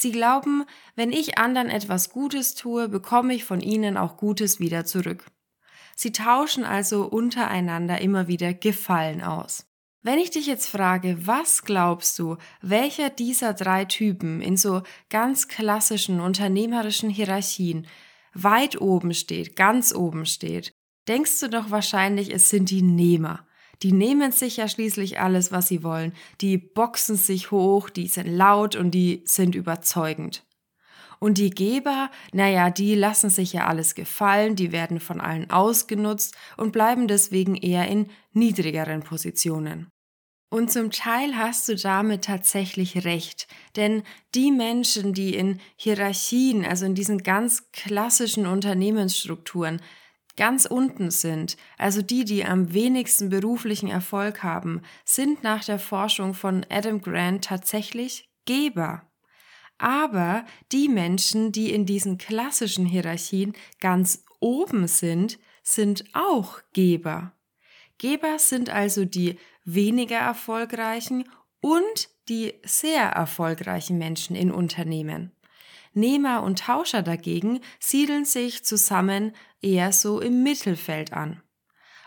Sie 0.00 0.12
glauben, 0.12 0.64
wenn 0.94 1.10
ich 1.10 1.38
anderen 1.38 1.70
etwas 1.70 2.10
Gutes 2.10 2.54
tue, 2.54 2.88
bekomme 2.88 3.34
ich 3.34 3.42
von 3.42 3.60
ihnen 3.60 3.96
auch 3.96 4.16
Gutes 4.16 4.60
wieder 4.60 4.84
zurück. 4.84 5.26
Sie 5.96 6.12
tauschen 6.12 6.62
also 6.62 7.04
untereinander 7.04 8.00
immer 8.00 8.28
wieder 8.28 8.54
Gefallen 8.54 9.22
aus. 9.22 9.66
Wenn 10.00 10.20
ich 10.20 10.30
dich 10.30 10.46
jetzt 10.46 10.68
frage, 10.68 11.26
was 11.26 11.64
glaubst 11.64 12.16
du, 12.20 12.36
welcher 12.62 13.10
dieser 13.10 13.54
drei 13.54 13.86
Typen 13.86 14.40
in 14.40 14.56
so 14.56 14.82
ganz 15.10 15.48
klassischen 15.48 16.20
unternehmerischen 16.20 17.10
Hierarchien 17.10 17.88
weit 18.34 18.80
oben 18.80 19.12
steht, 19.14 19.56
ganz 19.56 19.92
oben 19.92 20.26
steht, 20.26 20.70
denkst 21.08 21.40
du 21.40 21.48
doch 21.48 21.72
wahrscheinlich, 21.72 22.32
es 22.32 22.48
sind 22.48 22.70
die 22.70 22.82
Nehmer. 22.82 23.47
Die 23.82 23.92
nehmen 23.92 24.32
sich 24.32 24.56
ja 24.56 24.68
schließlich 24.68 25.20
alles, 25.20 25.52
was 25.52 25.68
sie 25.68 25.82
wollen. 25.82 26.12
Die 26.40 26.58
boxen 26.58 27.16
sich 27.16 27.50
hoch, 27.50 27.90
die 27.90 28.08
sind 28.08 28.26
laut 28.26 28.74
und 28.74 28.90
die 28.90 29.22
sind 29.24 29.54
überzeugend. 29.54 30.44
Und 31.20 31.38
die 31.38 31.50
Geber, 31.50 32.10
naja, 32.32 32.70
die 32.70 32.94
lassen 32.94 33.30
sich 33.30 33.52
ja 33.52 33.66
alles 33.66 33.94
gefallen, 33.94 34.54
die 34.54 34.72
werden 34.72 35.00
von 35.00 35.20
allen 35.20 35.50
ausgenutzt 35.50 36.36
und 36.56 36.72
bleiben 36.72 37.08
deswegen 37.08 37.56
eher 37.56 37.88
in 37.88 38.08
niedrigeren 38.32 39.02
Positionen. 39.02 39.88
Und 40.50 40.72
zum 40.72 40.90
Teil 40.90 41.36
hast 41.36 41.68
du 41.68 41.76
damit 41.76 42.24
tatsächlich 42.24 43.04
recht, 43.04 43.48
denn 43.76 44.02
die 44.34 44.50
Menschen, 44.50 45.12
die 45.12 45.34
in 45.34 45.60
Hierarchien, 45.76 46.64
also 46.64 46.86
in 46.86 46.94
diesen 46.94 47.22
ganz 47.22 47.70
klassischen 47.72 48.46
Unternehmensstrukturen, 48.46 49.82
ganz 50.38 50.64
unten 50.64 51.10
sind, 51.10 51.58
also 51.76 52.00
die, 52.00 52.24
die 52.24 52.44
am 52.44 52.72
wenigsten 52.72 53.28
beruflichen 53.28 53.88
Erfolg 53.88 54.42
haben, 54.42 54.80
sind 55.04 55.42
nach 55.42 55.64
der 55.64 55.80
Forschung 55.80 56.32
von 56.32 56.64
Adam 56.70 57.02
Grant 57.02 57.44
tatsächlich 57.44 58.30
Geber. 58.46 59.02
Aber 59.78 60.46
die 60.72 60.88
Menschen, 60.88 61.52
die 61.52 61.72
in 61.72 61.84
diesen 61.86 62.18
klassischen 62.18 62.86
Hierarchien 62.86 63.52
ganz 63.80 64.24
oben 64.40 64.86
sind, 64.86 65.38
sind 65.62 66.04
auch 66.12 66.60
Geber. 66.72 67.32
Geber 67.98 68.38
sind 68.38 68.70
also 68.70 69.04
die 69.04 69.38
weniger 69.64 70.18
erfolgreichen 70.18 71.24
und 71.60 72.08
die 72.28 72.54
sehr 72.64 73.08
erfolgreichen 73.08 73.98
Menschen 73.98 74.36
in 74.36 74.52
Unternehmen. 74.52 75.32
Nehmer 75.98 76.42
und 76.42 76.60
Tauscher 76.60 77.02
dagegen 77.02 77.60
siedeln 77.80 78.24
sich 78.24 78.64
zusammen 78.64 79.32
eher 79.60 79.92
so 79.92 80.20
im 80.20 80.42
Mittelfeld 80.42 81.12
an. 81.12 81.42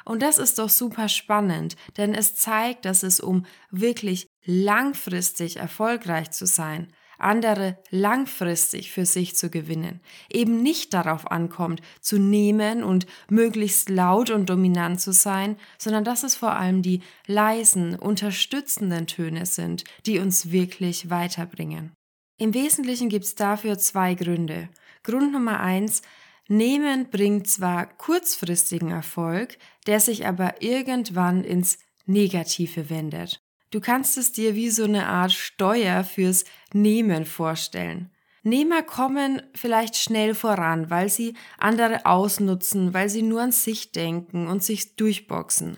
Und 0.05 0.21
das 0.21 0.37
ist 0.37 0.57
doch 0.59 0.69
super 0.69 1.09
spannend, 1.09 1.75
denn 1.97 2.13
es 2.15 2.35
zeigt, 2.35 2.85
dass 2.85 3.03
es 3.03 3.19
um 3.19 3.45
wirklich 3.69 4.27
langfristig 4.45 5.57
erfolgreich 5.57 6.31
zu 6.31 6.45
sein, 6.45 6.91
andere 7.21 7.77
langfristig 7.91 8.91
für 8.91 9.05
sich 9.05 9.35
zu 9.35 9.49
gewinnen, 9.49 10.01
eben 10.31 10.61
nicht 10.61 10.93
darauf 10.93 11.29
ankommt, 11.29 11.81
zu 12.01 12.17
nehmen 12.17 12.83
und 12.83 13.05
möglichst 13.29 13.89
laut 13.89 14.31
und 14.31 14.49
dominant 14.49 14.99
zu 14.99 15.13
sein, 15.13 15.57
sondern 15.77 16.03
dass 16.03 16.23
es 16.23 16.35
vor 16.35 16.53
allem 16.53 16.81
die 16.81 17.01
leisen, 17.27 17.95
unterstützenden 17.95 19.07
Töne 19.07 19.45
sind, 19.45 19.83
die 20.05 20.19
uns 20.19 20.51
wirklich 20.51 21.09
weiterbringen. 21.09 21.93
Im 22.41 22.55
Wesentlichen 22.55 23.07
gibt 23.07 23.25
es 23.25 23.35
dafür 23.35 23.77
zwei 23.77 24.15
Gründe. 24.15 24.69
Grund 25.03 25.31
Nummer 25.31 25.59
eins, 25.59 26.01
Nehmen 26.47 27.11
bringt 27.11 27.47
zwar 27.47 27.85
kurzfristigen 27.85 28.89
Erfolg, 28.89 29.59
der 29.85 29.99
sich 29.99 30.25
aber 30.25 30.59
irgendwann 30.59 31.43
ins 31.43 31.77
Negative 32.07 32.89
wendet. 32.89 33.43
Du 33.69 33.79
kannst 33.79 34.17
es 34.17 34.31
dir 34.31 34.55
wie 34.55 34.71
so 34.71 34.85
eine 34.85 35.05
Art 35.05 35.31
Steuer 35.31 36.03
fürs 36.03 36.43
Nehmen 36.73 37.25
vorstellen. 37.25 38.09
Nehmer 38.41 38.81
kommen 38.81 39.43
vielleicht 39.53 39.95
schnell 39.95 40.33
voran, 40.33 40.89
weil 40.89 41.09
sie 41.09 41.35
andere 41.59 42.07
ausnutzen, 42.07 42.95
weil 42.95 43.09
sie 43.09 43.21
nur 43.21 43.43
an 43.43 43.51
sich 43.51 43.91
denken 43.91 44.47
und 44.47 44.63
sich 44.63 44.95
durchboxen. 44.95 45.77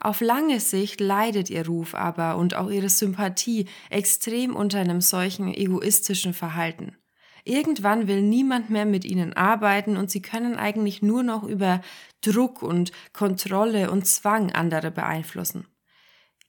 Auf 0.00 0.22
lange 0.22 0.60
Sicht 0.60 0.98
leidet 1.00 1.50
ihr 1.50 1.66
Ruf 1.66 1.94
aber 1.94 2.36
und 2.38 2.54
auch 2.54 2.70
ihre 2.70 2.88
Sympathie 2.88 3.66
extrem 3.90 4.56
unter 4.56 4.80
einem 4.80 5.02
solchen 5.02 5.52
egoistischen 5.52 6.32
Verhalten. 6.32 6.96
Irgendwann 7.44 8.06
will 8.08 8.22
niemand 8.22 8.70
mehr 8.70 8.86
mit 8.86 9.04
ihnen 9.04 9.34
arbeiten 9.34 9.96
und 9.96 10.10
sie 10.10 10.22
können 10.22 10.56
eigentlich 10.56 11.02
nur 11.02 11.22
noch 11.22 11.42
über 11.42 11.82
Druck 12.22 12.62
und 12.62 12.92
Kontrolle 13.12 13.90
und 13.90 14.06
Zwang 14.06 14.52
andere 14.52 14.90
beeinflussen. 14.90 15.66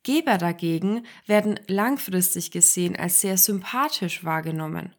Geber 0.04 0.38
dagegen 0.38 1.06
werden 1.28 1.60
langfristig 1.68 2.52
gesehen 2.52 2.96
als 2.96 3.22
sehr 3.22 3.38
sympathisch 3.38 4.24
wahrgenommen. 4.24 4.96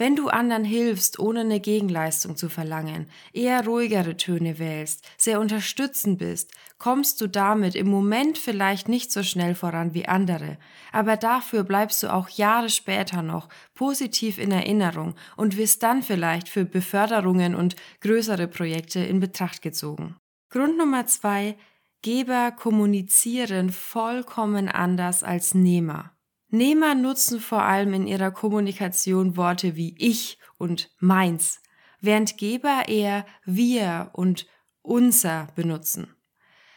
Wenn 0.00 0.16
du 0.16 0.28
anderen 0.28 0.64
hilfst, 0.64 1.18
ohne 1.18 1.40
eine 1.40 1.60
Gegenleistung 1.60 2.34
zu 2.34 2.48
verlangen, 2.48 3.10
eher 3.34 3.66
ruhigere 3.66 4.16
Töne 4.16 4.58
wählst, 4.58 5.06
sehr 5.18 5.38
unterstützend 5.38 6.18
bist, 6.18 6.52
kommst 6.78 7.20
du 7.20 7.26
damit 7.26 7.74
im 7.74 7.88
Moment 7.90 8.38
vielleicht 8.38 8.88
nicht 8.88 9.12
so 9.12 9.22
schnell 9.22 9.54
voran 9.54 9.92
wie 9.92 10.08
andere, 10.08 10.56
aber 10.90 11.18
dafür 11.18 11.64
bleibst 11.64 12.02
du 12.02 12.10
auch 12.10 12.30
Jahre 12.30 12.70
später 12.70 13.20
noch 13.20 13.50
positiv 13.74 14.38
in 14.38 14.52
Erinnerung 14.52 15.16
und 15.36 15.58
wirst 15.58 15.82
dann 15.82 16.02
vielleicht 16.02 16.48
für 16.48 16.64
Beförderungen 16.64 17.54
und 17.54 17.76
größere 18.00 18.48
Projekte 18.48 19.00
in 19.00 19.20
Betracht 19.20 19.60
gezogen. 19.60 20.16
Grund 20.48 20.78
Nummer 20.78 21.04
zwei 21.08 21.58
Geber 22.00 22.52
kommunizieren 22.52 23.68
vollkommen 23.68 24.70
anders 24.70 25.22
als 25.22 25.52
Nehmer. 25.52 26.14
Nehmer 26.50 26.94
nutzen 26.94 27.40
vor 27.40 27.62
allem 27.62 27.94
in 27.94 28.06
ihrer 28.06 28.30
Kommunikation 28.30 29.36
Worte 29.36 29.76
wie 29.76 29.94
ich 29.98 30.38
und 30.58 30.90
meins, 30.98 31.62
während 32.00 32.38
Geber 32.38 32.88
eher 32.88 33.24
wir 33.44 34.10
und 34.14 34.46
unser 34.82 35.48
benutzen. 35.54 36.14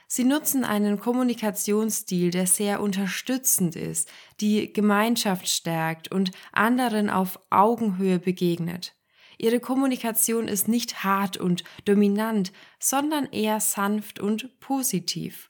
Sie 0.08 0.26
nutzen 0.26 0.64
einen 0.64 1.00
Kommunikationsstil, 1.00 2.30
der 2.30 2.46
sehr 2.46 2.82
unterstützend 2.82 3.76
ist, 3.76 4.12
die 4.42 4.72
Gemeinschaft 4.72 5.48
stärkt 5.50 6.12
und 6.12 6.30
anderen 6.52 7.10
auf 7.10 7.40
Augenhöhe 7.50 8.20
begegnet. 8.20 8.96
Ihre 9.40 9.60
Kommunikation 9.60 10.48
ist 10.48 10.68
nicht 10.68 11.04
hart 11.04 11.38
und 11.38 11.64
dominant, 11.86 12.54
sondern 12.80 13.26
eher 13.26 13.60
sanft 13.60 14.20
und 14.20 14.60
positiv. 14.60 15.50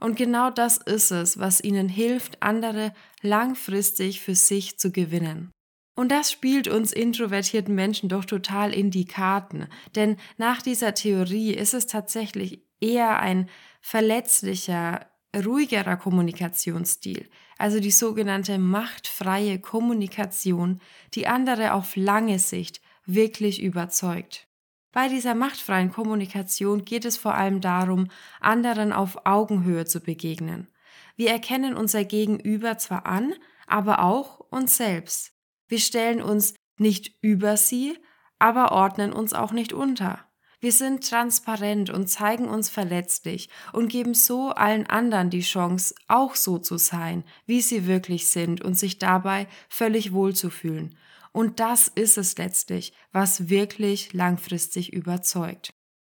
Und 0.00 0.16
genau 0.16 0.50
das 0.50 0.78
ist 0.78 1.10
es, 1.10 1.38
was 1.38 1.62
ihnen 1.62 1.88
hilft, 1.88 2.42
andere 2.42 2.92
langfristig 3.22 4.20
für 4.20 4.34
sich 4.34 4.78
zu 4.78 4.90
gewinnen. 4.90 5.52
Und 5.94 6.10
das 6.10 6.32
spielt 6.32 6.66
uns 6.66 6.92
introvertierten 6.92 7.74
Menschen 7.74 8.08
doch 8.08 8.24
total 8.24 8.72
in 8.72 8.90
die 8.90 9.04
Karten, 9.04 9.66
denn 9.94 10.16
nach 10.38 10.62
dieser 10.62 10.94
Theorie 10.94 11.52
ist 11.52 11.74
es 11.74 11.86
tatsächlich 11.86 12.62
eher 12.80 13.20
ein 13.20 13.50
verletzlicher, 13.82 15.06
ruhigerer 15.36 15.96
Kommunikationsstil, 15.96 17.28
also 17.58 17.80
die 17.80 17.90
sogenannte 17.90 18.58
machtfreie 18.58 19.58
Kommunikation, 19.58 20.80
die 21.14 21.26
andere 21.26 21.74
auf 21.74 21.96
lange 21.96 22.38
Sicht 22.38 22.80
wirklich 23.04 23.62
überzeugt. 23.62 24.49
Bei 24.92 25.08
dieser 25.08 25.34
machtfreien 25.34 25.92
Kommunikation 25.92 26.84
geht 26.84 27.04
es 27.04 27.16
vor 27.16 27.34
allem 27.34 27.60
darum, 27.60 28.08
anderen 28.40 28.92
auf 28.92 29.24
Augenhöhe 29.24 29.84
zu 29.84 30.00
begegnen. 30.00 30.68
Wir 31.16 31.30
erkennen 31.30 31.76
unser 31.76 32.04
Gegenüber 32.04 32.78
zwar 32.78 33.06
an, 33.06 33.34
aber 33.66 34.02
auch 34.02 34.40
uns 34.50 34.76
selbst. 34.76 35.32
Wir 35.68 35.78
stellen 35.78 36.20
uns 36.20 36.54
nicht 36.76 37.14
über 37.20 37.56
sie, 37.56 37.96
aber 38.40 38.72
ordnen 38.72 39.12
uns 39.12 39.32
auch 39.32 39.52
nicht 39.52 39.72
unter. 39.72 40.24
Wir 40.58 40.72
sind 40.72 41.08
transparent 41.08 41.88
und 41.88 42.08
zeigen 42.08 42.48
uns 42.48 42.68
verletzlich 42.68 43.48
und 43.72 43.88
geben 43.88 44.12
so 44.12 44.50
allen 44.50 44.86
anderen 44.86 45.30
die 45.30 45.40
Chance, 45.40 45.94
auch 46.06 46.34
so 46.34 46.58
zu 46.58 46.76
sein, 46.76 47.24
wie 47.46 47.62
sie 47.62 47.86
wirklich 47.86 48.26
sind 48.26 48.60
und 48.60 48.74
sich 48.74 48.98
dabei 48.98 49.46
völlig 49.68 50.12
wohlzufühlen. 50.12 50.96
Und 51.32 51.60
das 51.60 51.88
ist 51.88 52.18
es 52.18 52.36
letztlich, 52.38 52.92
was 53.12 53.48
wirklich 53.48 54.12
langfristig 54.12 54.92
überzeugt. 54.92 55.72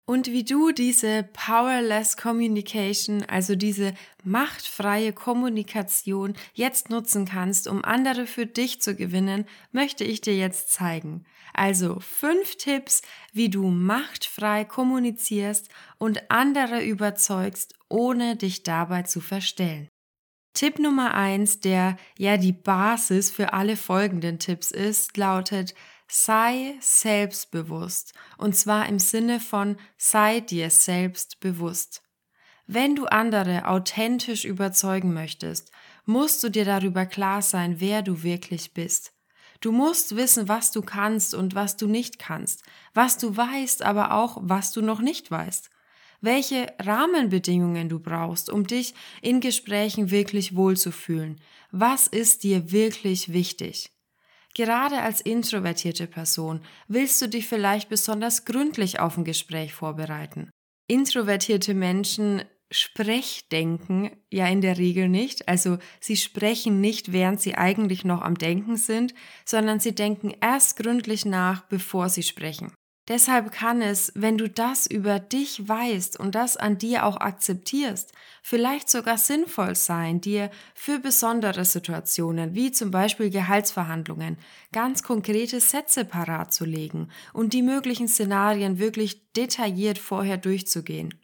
Und 0.09 0.29
wie 0.29 0.45
du 0.45 0.71
diese 0.71 1.25
Powerless 1.33 2.17
Communication, 2.17 3.25
also 3.25 3.57
diese 3.57 3.93
machtfreie 4.23 5.13
Kommunikation 5.13 6.35
jetzt 6.55 6.91
nutzen 6.91 7.25
kannst, 7.25 7.67
um 7.67 7.85
andere 7.85 8.27
für 8.27 8.47
dich 8.47 8.81
zu 8.81 8.95
gewinnen, 8.95 9.47
möchte 9.73 10.05
ich 10.05 10.21
dir 10.21 10.37
jetzt 10.37 10.71
zeigen. 10.71 11.25
Also 11.55 11.99
fünf 11.99 12.55
Tipps, 12.57 13.03
wie 13.33 13.49
du 13.49 13.67
machtfrei 13.67 14.65
kommunizierst 14.65 15.71
und 15.99 16.31
andere 16.31 16.85
überzeugst, 16.85 17.75
ohne 17.89 18.37
dich 18.37 18.63
dabei 18.63 19.03
zu 19.03 19.21
verstellen. 19.21 19.89
Tipp 20.57 20.79
Nummer 20.79 21.13
eins, 21.13 21.61
der 21.61 21.99
ja 22.17 22.39
die 22.39 22.55
Basis 22.55 23.31
für 23.31 23.53
alle 23.53 23.77
folgenden 23.77 24.39
Tipps 24.39 24.71
ist, 24.71 25.19
lautet, 25.19 25.75
sei 26.09 26.77
selbstbewusst. 26.81 28.15
Und 28.39 28.57
zwar 28.57 28.89
im 28.89 28.99
Sinne 28.99 29.39
von 29.39 29.77
sei 29.99 30.41
dir 30.41 30.71
selbst 30.71 31.41
bewusst. 31.41 32.03
Wenn 32.67 32.97
du 32.97 33.05
andere 33.05 33.69
authentisch 33.69 34.47
überzeugen 34.47 35.13
möchtest, 35.13 35.73
musst 36.07 36.43
du 36.43 36.49
dir 36.49 36.65
darüber 36.65 37.05
klar 37.05 37.43
sein, 37.43 37.79
wer 37.79 38.01
du 38.01 38.23
wirklich 38.23 38.73
bist. 38.73 39.13
Du 39.61 39.73
musst 39.73 40.17
wissen, 40.17 40.49
was 40.49 40.71
du 40.71 40.81
kannst 40.81 41.35
und 41.35 41.55
was 41.55 41.77
du 41.77 41.87
nicht 41.87 42.19
kannst, 42.19 42.63
was 42.95 43.19
du 43.19 43.37
weißt, 43.37 43.83
aber 43.83 44.13
auch 44.13 44.39
was 44.41 44.73
du 44.73 44.81
noch 44.81 45.01
nicht 45.03 45.31
weißt 45.31 45.69
welche 46.27 46.67
Rahmenbedingungen 46.79 47.89
du 47.89 47.99
brauchst, 47.99 48.51
um 48.51 48.67
dich 48.67 48.93
in 49.23 49.41
Gesprächen 49.41 50.11
wirklich 50.11 50.55
wohlzufühlen. 50.55 51.41
Was 51.71 52.07
ist 52.07 52.43
dir 52.43 52.71
wirklich 52.71 53.33
wichtig? 53.33 53.91
Gerade 54.55 55.01
als 55.01 55.21
introvertierte 55.21 56.07
Person 56.07 56.61
willst 56.89 57.23
du 57.23 57.29
dich 57.29 57.47
vielleicht 57.47 57.89
besonders 57.89 58.45
gründlich 58.45 59.01
auf 59.01 59.17
ein 59.17 59.25
Gespräch 59.25 59.73
vorbereiten. 59.73 60.51
Introvertierte 60.89 61.75
Menschen 61.75 62.43
Sprechdenken 62.71 64.11
ja 64.33 64.49
in 64.49 64.61
der 64.61 64.77
Regel 64.77 65.09
nicht. 65.09 65.49
Also 65.49 65.79
sie 66.01 66.17
sprechen 66.17 66.81
nicht, 66.81 67.13
während 67.13 67.41
sie 67.41 67.55
eigentlich 67.55 68.05
noch 68.05 68.23
am 68.23 68.37
Denken 68.37 68.77
sind, 68.77 69.15
sondern 69.45 69.79
sie 69.79 69.95
denken 69.95 70.35
erst 70.41 70.77
gründlich 70.77 71.25
nach, 71.25 71.63
bevor 71.63 72.09
sie 72.09 72.25
sprechen. 72.25 72.73
Deshalb 73.09 73.53
kann 73.53 73.83
es, 73.83 74.11
wenn 74.17 74.37
du 74.37 74.51
das 74.51 74.89
über 74.89 75.21
dich 75.21 75.69
weißt 75.69 76.19
und 76.19 76.35
das 76.35 76.57
an 76.57 76.77
dir 76.77 77.07
auch 77.07 77.19
akzeptierst, 77.19 78.13
vielleicht 78.43 78.91
sogar 78.91 79.17
sinnvoll 79.17 79.77
sein, 79.77 80.21
dir 80.21 80.51
für 80.75 80.99
besondere 80.99 81.65
Situationen, 81.65 82.57
wie 82.57 82.73
zum 82.73 82.91
Beispiel 82.91 83.31
Gehaltsverhandlungen, 83.31 84.39
ganz 84.73 85.05
konkrete 85.05 85.61
Sätze 85.61 86.05
parat 86.05 86.53
zu 86.53 86.65
legen 86.65 87.09
und 87.33 87.53
die 87.53 87.63
möglichen 87.63 88.09
Szenarien 88.09 88.81
wirklich 88.81 89.33
detailliert 89.35 89.99
vorher 89.99 90.37
durchzugehen. 90.37 91.15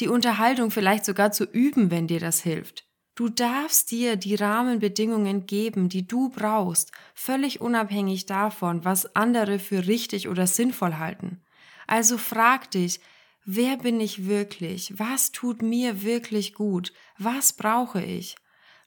Die 0.00 0.08
Unterhaltung 0.08 0.70
vielleicht 0.70 1.04
sogar 1.04 1.32
zu 1.32 1.44
üben, 1.44 1.90
wenn 1.90 2.06
dir 2.06 2.20
das 2.20 2.40
hilft. 2.40 2.85
Du 3.16 3.30
darfst 3.30 3.92
dir 3.92 4.16
die 4.16 4.34
Rahmenbedingungen 4.34 5.46
geben, 5.46 5.88
die 5.88 6.06
du 6.06 6.28
brauchst, 6.28 6.92
völlig 7.14 7.62
unabhängig 7.62 8.26
davon, 8.26 8.84
was 8.84 9.16
andere 9.16 9.58
für 9.58 9.86
richtig 9.86 10.28
oder 10.28 10.46
sinnvoll 10.46 10.98
halten. 10.98 11.42
Also 11.86 12.18
frag 12.18 12.70
dich, 12.70 13.00
wer 13.46 13.78
bin 13.78 14.00
ich 14.02 14.26
wirklich? 14.26 14.92
Was 14.98 15.32
tut 15.32 15.62
mir 15.62 16.02
wirklich 16.02 16.52
gut? 16.52 16.92
Was 17.16 17.54
brauche 17.54 18.02
ich? 18.02 18.36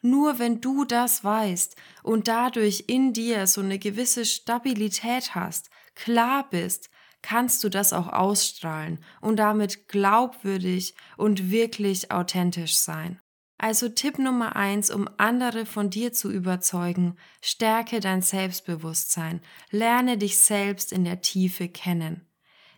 Nur 0.03 0.37
wenn 0.37 0.61
du 0.61 0.85
das 0.85 1.23
weißt 1.23 1.75
und 2.03 2.27
dadurch 2.27 2.83
in 2.85 3.13
dir 3.13 3.47
so 3.47 3.61
eine 3.61 3.79
gewisse 3.79 4.25
Stabilität 4.25 5.33
hast, 5.33 5.71
klar 5.95 6.47
bist, 6.47 6.91
kannst 7.23 7.63
du 7.63 7.69
das 7.69 7.93
auch 7.93 8.07
ausstrahlen 8.07 9.03
und 9.21 9.37
damit 9.37 9.87
glaubwürdig 9.87 10.93
und 11.17 11.49
wirklich 11.49 12.11
authentisch 12.11 12.77
sein. 12.77 13.19
Also 13.61 13.89
Tipp 13.89 14.19
Nummer 14.19 14.55
eins, 14.55 14.89
um 14.89 15.09
andere 15.17 15.65
von 15.65 15.89
dir 15.89 16.13
zu 16.13 16.31
überzeugen, 16.31 17.17
stärke 17.41 17.99
dein 17.99 18.21
Selbstbewusstsein, 18.21 19.41
lerne 19.69 20.17
dich 20.17 20.37
selbst 20.37 20.93
in 20.93 21.03
der 21.03 21.19
Tiefe 21.19 21.67
kennen. 21.67 22.25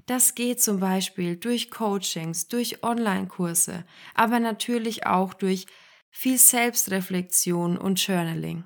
Das 0.08 0.34
geht 0.34 0.60
zum 0.60 0.80
Beispiel 0.80 1.36
durch 1.38 1.70
Coachings, 1.70 2.48
durch 2.48 2.84
Online-Kurse, 2.84 3.86
aber 4.16 4.40
natürlich 4.40 5.06
auch 5.06 5.36
durch 5.36 5.68
viel 6.10 6.40
Selbstreflexion 6.40 7.78
und 7.78 8.06
Journaling. 8.06 8.64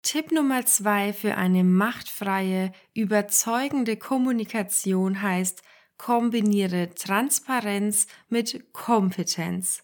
Tipp 0.00 0.32
Nummer 0.32 0.64
zwei 0.64 1.12
für 1.12 1.36
eine 1.36 1.64
machtfreie, 1.64 2.72
überzeugende 2.94 3.98
Kommunikation 3.98 5.20
heißt, 5.20 5.62
kombiniere 5.98 6.94
Transparenz 6.94 8.06
mit 8.30 8.72
Kompetenz. 8.72 9.82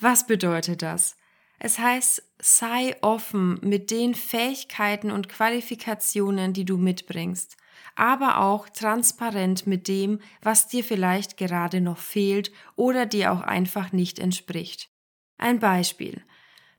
Was 0.00 0.26
bedeutet 0.26 0.82
das? 0.82 1.16
Es 1.58 1.78
heißt, 1.78 2.22
sei 2.38 2.96
offen 3.00 3.58
mit 3.62 3.90
den 3.90 4.14
Fähigkeiten 4.14 5.10
und 5.10 5.28
Qualifikationen, 5.28 6.52
die 6.52 6.64
du 6.64 6.76
mitbringst, 6.76 7.56
aber 7.96 8.38
auch 8.38 8.68
transparent 8.68 9.66
mit 9.66 9.88
dem, 9.88 10.20
was 10.40 10.68
dir 10.68 10.84
vielleicht 10.84 11.36
gerade 11.36 11.80
noch 11.80 11.98
fehlt 11.98 12.52
oder 12.76 13.06
dir 13.06 13.32
auch 13.32 13.40
einfach 13.40 13.90
nicht 13.90 14.20
entspricht. 14.20 14.88
Ein 15.36 15.58
Beispiel. 15.58 16.22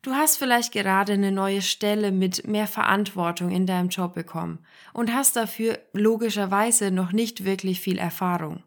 Du 0.02 0.14
hast 0.14 0.38
vielleicht 0.38 0.72
gerade 0.72 1.14
eine 1.14 1.34
neue 1.34 1.62
Stelle 1.62 2.14
mit 2.14 2.48
mehr 2.48 2.68
Verantwortung 2.68 3.52
in 3.52 3.66
deinem 3.66 3.90
Job 3.90 4.14
bekommen 4.14 4.66
und 4.94 5.14
hast 5.14 5.36
dafür 5.36 5.78
logischerweise 5.92 6.90
noch 6.90 7.12
nicht 7.12 7.44
wirklich 7.44 7.82
viel 7.82 7.98
Erfahrung. 7.98 8.64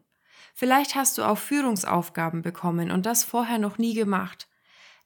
Vielleicht 0.53 0.95
hast 0.95 1.17
du 1.17 1.23
auch 1.23 1.37
Führungsaufgaben 1.37 2.41
bekommen 2.41 2.91
und 2.91 3.05
das 3.05 3.23
vorher 3.23 3.57
noch 3.57 3.77
nie 3.77 3.93
gemacht. 3.93 4.47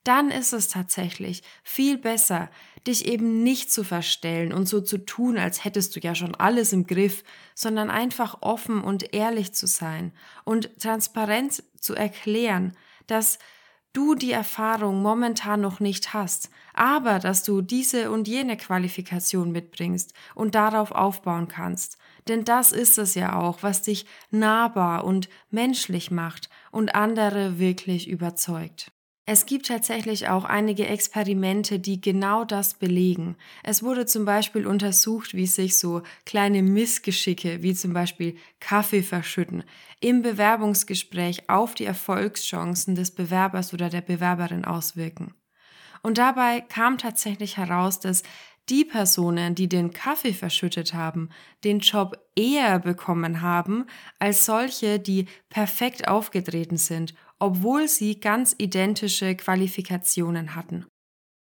Dann 0.04 0.32
ist 0.32 0.54
es 0.54 0.70
tatsächlich 0.70 1.44
viel 1.64 1.98
besser, 1.98 2.50
dich 2.86 3.08
eben 3.08 3.44
nicht 3.44 3.72
zu 3.72 3.84
verstellen 3.84 4.54
und 4.54 4.66
so 4.68 4.80
zu 4.80 5.00
tun, 5.00 5.38
als 5.38 5.66
hättest 5.66 5.96
du 5.96 6.00
ja 6.00 6.16
schon 6.16 6.34
alles 6.36 6.72
im 6.72 6.88
Griff, 6.88 7.24
sondern 7.56 7.90
einfach 7.90 8.38
offen 8.42 8.82
und 8.82 9.14
ehrlich 9.14 9.54
zu 9.54 9.68
sein 9.68 10.14
und 10.46 10.80
transparent 10.80 11.62
zu 11.80 11.94
erklären, 11.94 12.78
dass 13.08 13.40
du 13.92 14.16
die 14.16 14.32
Erfahrung 14.32 15.02
momentan 15.02 15.60
noch 15.60 15.80
nicht 15.80 16.14
hast, 16.14 16.52
aber 16.74 17.20
dass 17.20 17.44
du 17.44 17.62
diese 17.62 18.12
und 18.12 18.28
jene 18.28 18.56
Qualifikation 18.56 19.52
mitbringst 19.52 20.14
und 20.36 20.56
darauf 20.56 20.92
aufbauen 20.92 21.48
kannst. 21.48 21.98
Denn 22.28 22.44
das 22.44 22.72
ist 22.72 22.98
es 22.98 23.16
ja 23.16 23.36
auch, 23.40 23.64
was 23.64 23.82
dich 23.82 24.06
nahbar 24.30 25.06
und 25.06 25.30
menschlich 25.50 26.12
macht 26.12 26.50
und 26.72 26.96
andere 26.96 27.60
wirklich 27.60 28.08
überzeugt. 28.08 28.92
Es 29.30 29.46
gibt 29.46 29.66
tatsächlich 29.66 30.30
auch 30.30 30.46
einige 30.46 30.88
Experimente, 30.88 31.80
die 31.80 32.00
genau 32.00 32.46
das 32.46 32.76
belegen. 32.76 33.36
Es 33.62 33.84
wurde 33.84 34.06
zum 34.06 34.24
Beispiel 34.24 34.66
untersucht, 34.66 35.34
wie 35.34 35.48
sich 35.48 35.78
so 35.78 36.02
kleine 36.26 36.64
Missgeschicke, 36.64 37.62
wie 37.62 37.76
zum 37.76 37.92
Beispiel 37.92 38.38
Kaffee 38.62 39.04
verschütten, 39.04 39.66
im 40.00 40.22
Bewerbungsgespräch 40.22 41.50
auf 41.50 41.76
die 41.76 41.84
Erfolgschancen 41.84 42.96
des 42.96 43.12
Bewerbers 43.12 43.74
oder 43.74 43.90
der 43.90 44.00
Bewerberin 44.00 44.64
auswirken. 44.64 45.34
Und 46.04 46.18
dabei 46.20 46.62
kam 46.62 46.98
tatsächlich 46.98 47.58
heraus, 47.58 48.00
dass 48.00 48.24
die 48.70 48.86
Personen, 48.86 49.56
die 49.56 49.70
den 49.70 49.92
Kaffee 49.92 50.34
verschüttet 50.34 50.94
haben, 50.94 51.30
den 51.64 51.80
Job 51.80 52.18
eher 52.36 52.80
bekommen 52.80 53.42
haben 53.42 53.86
als 54.20 54.46
solche, 54.46 55.00
die 55.00 55.28
perfekt 55.50 56.08
aufgetreten 56.08 56.78
sind 56.78 57.14
obwohl 57.40 57.88
sie 57.88 58.20
ganz 58.20 58.56
identische 58.58 59.36
Qualifikationen 59.36 60.56
hatten. 60.56 60.86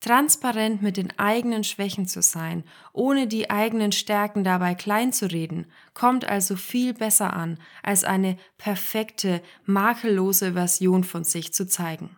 Transparent 0.01 0.81
mit 0.81 0.97
den 0.97 1.19
eigenen 1.19 1.65
Schwächen 1.65 2.07
zu 2.07 2.23
sein, 2.23 2.63
ohne 2.93 3.27
die 3.27 3.51
eigenen 3.51 3.91
Stärken 3.91 4.45
dabei 4.45 4.77
klein 4.77 5.13
zu 5.13 5.27
reden, 5.27 5.67
kommt 5.93 6.25
also 6.25 6.55
viel 6.55 6.95
besser 6.95 7.33
an, 7.33 7.59
als 7.83 8.05
eine 8.05 8.37
perfekte, 8.59 9.43
makellose 9.65 10.53
Version 10.53 11.03
von 11.03 11.25
sich 11.25 11.53
zu 11.53 11.67
zeigen. 11.67 12.17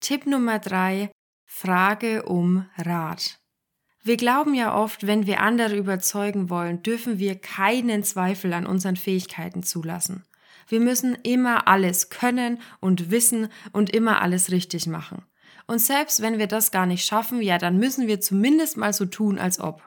Tipp 0.00 0.26
Nummer 0.26 0.58
drei: 0.58 1.10
Frage 1.46 2.24
um 2.24 2.68
Rat. 2.76 3.37
Wir 4.08 4.16
glauben 4.16 4.54
ja 4.54 4.74
oft, 4.74 5.06
wenn 5.06 5.26
wir 5.26 5.40
andere 5.40 5.76
überzeugen 5.76 6.48
wollen, 6.48 6.82
dürfen 6.82 7.18
wir 7.18 7.38
keinen 7.38 8.04
Zweifel 8.04 8.54
an 8.54 8.64
unseren 8.64 8.96
Fähigkeiten 8.96 9.62
zulassen. 9.62 10.24
Wir 10.66 10.80
müssen 10.80 11.14
immer 11.24 11.68
alles 11.68 12.08
können 12.08 12.58
und 12.80 13.10
wissen 13.10 13.48
und 13.72 13.90
immer 13.90 14.22
alles 14.22 14.50
richtig 14.50 14.86
machen. 14.86 15.26
Und 15.66 15.80
selbst 15.80 16.22
wenn 16.22 16.38
wir 16.38 16.46
das 16.46 16.70
gar 16.70 16.86
nicht 16.86 17.04
schaffen, 17.04 17.42
ja, 17.42 17.58
dann 17.58 17.76
müssen 17.76 18.06
wir 18.06 18.18
zumindest 18.18 18.78
mal 18.78 18.94
so 18.94 19.04
tun, 19.04 19.38
als 19.38 19.60
ob. 19.60 19.82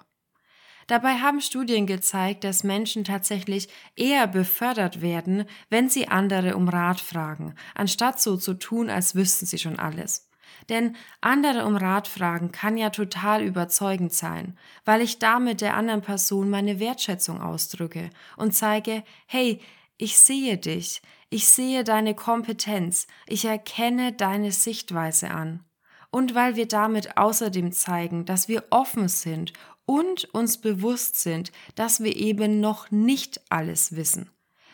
Dabei 0.85 1.15
haben 1.15 1.41
Studien 1.41 1.87
gezeigt, 1.87 2.43
dass 2.43 2.63
Menschen 2.63 3.03
tatsächlich 3.03 3.69
eher 3.95 4.27
befördert 4.27 5.01
werden, 5.01 5.45
wenn 5.71 5.89
sie 5.89 6.09
andere 6.09 6.55
um 6.55 6.69
Rat 6.69 6.99
fragen, 6.99 7.55
anstatt 7.73 8.21
so 8.21 8.37
zu 8.37 8.53
tun, 8.53 8.91
als 8.91 9.15
wüssten 9.15 9.47
sie 9.47 9.57
schon 9.57 9.79
alles. 9.79 10.30
Denn 10.69 10.95
andere 11.21 11.65
um 11.65 11.75
Rat 11.75 12.07
fragen 12.07 12.51
kann 12.51 12.77
ja 12.77 12.89
total 12.89 13.41
überzeugend 13.43 14.13
sein, 14.13 14.57
weil 14.85 15.01
ich 15.01 15.19
damit 15.19 15.61
der 15.61 15.75
anderen 15.75 16.01
Person 16.01 16.49
meine 16.49 16.79
Wertschätzung 16.79 17.41
ausdrücke 17.41 18.09
und 18.37 18.53
zeige, 18.53 19.03
hey, 19.27 19.59
ich 19.97 20.17
sehe 20.17 20.57
dich, 20.57 21.01
ich 21.29 21.47
sehe 21.47 21.83
deine 21.83 22.15
Kompetenz, 22.15 23.07
ich 23.27 23.45
erkenne 23.45 24.13
deine 24.13 24.51
Sichtweise 24.51 25.31
an. 25.31 25.63
Und 26.09 26.35
weil 26.35 26.55
wir 26.55 26.67
damit 26.67 27.17
außerdem 27.17 27.71
zeigen, 27.71 28.25
dass 28.25 28.47
wir 28.47 28.65
offen 28.69 29.07
sind 29.07 29.53
und 29.85 30.25
uns 30.33 30.59
bewusst 30.59 31.21
sind, 31.21 31.51
dass 31.75 32.03
wir 32.03 32.15
eben 32.15 32.59
noch 32.59 32.91
nicht 32.91 33.41
alles 33.49 33.95
wissen. 33.95 34.29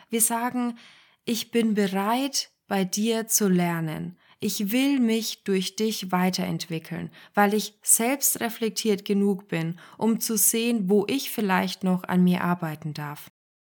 Wir 0.09 0.21
sagen, 0.21 0.77
ich 1.25 1.51
bin 1.51 1.73
bereit, 1.73 2.49
bei 2.67 2.83
dir 2.83 3.27
zu 3.27 3.47
lernen. 3.47 4.17
Ich 4.39 4.71
will 4.71 5.00
mich 5.00 5.43
durch 5.43 5.76
dich 5.76 6.12
weiterentwickeln, 6.12 7.10
weil 7.34 7.56
ich 7.56 7.73
selbst 7.82 8.39
reflektiert 8.39 9.04
genug 9.04 9.47
bin, 9.47 9.80
um 9.97 10.19
zu 10.19 10.38
sehen, 10.38 10.89
wo 10.89 11.06
ich 11.08 11.32
vielleicht 11.32 11.84
noch 11.84 12.04
an 12.04 12.23
mir 12.23 12.43
arbeiten 12.43 12.93
darf. 12.93 13.32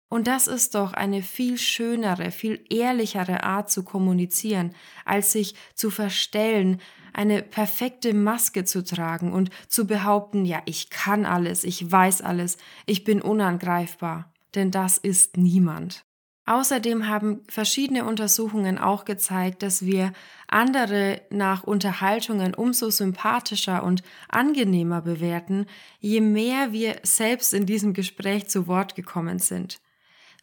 Und 0.07 0.27
das 0.27 0.47
ist 0.47 0.75
doch 0.75 0.93
eine 0.93 1.23
viel 1.23 1.57
schönere, 1.57 2.31
viel 2.31 2.63
ehrlichere 2.69 3.43
Art 3.43 3.71
zu 3.71 3.83
kommunizieren, 3.83 4.75
als 5.05 5.31
sich 5.31 5.55
zu 5.73 5.89
verstellen, 5.89 6.81
eine 7.13 7.41
perfekte 7.41 8.13
Maske 8.13 8.65
zu 8.65 8.83
tragen 8.83 9.31
und 9.31 9.49
zu 9.67 9.87
behaupten, 9.87 10.45
ja, 10.45 10.61
ich 10.65 10.89
kann 10.89 11.25
alles, 11.25 11.63
ich 11.63 11.89
weiß 11.89 12.21
alles, 12.21 12.57
ich 12.85 13.03
bin 13.03 13.21
unangreifbar. 13.21 14.31
Denn 14.53 14.69
das 14.69 14.97
ist 14.97 15.37
niemand. 15.37 16.03
Außerdem 16.51 17.07
haben 17.07 17.39
verschiedene 17.47 18.03
Untersuchungen 18.03 18.77
auch 18.77 19.05
gezeigt, 19.05 19.63
dass 19.63 19.85
wir 19.85 20.11
andere 20.47 21.21
nach 21.29 21.63
Unterhaltungen 21.63 22.53
umso 22.53 22.89
sympathischer 22.89 23.83
und 23.83 24.03
angenehmer 24.27 25.01
bewerten, 25.01 25.65
je 26.01 26.19
mehr 26.19 26.73
wir 26.73 26.97
selbst 27.03 27.53
in 27.53 27.65
diesem 27.65 27.93
Gespräch 27.93 28.49
zu 28.49 28.67
Wort 28.67 28.95
gekommen 28.95 29.39
sind. 29.39 29.79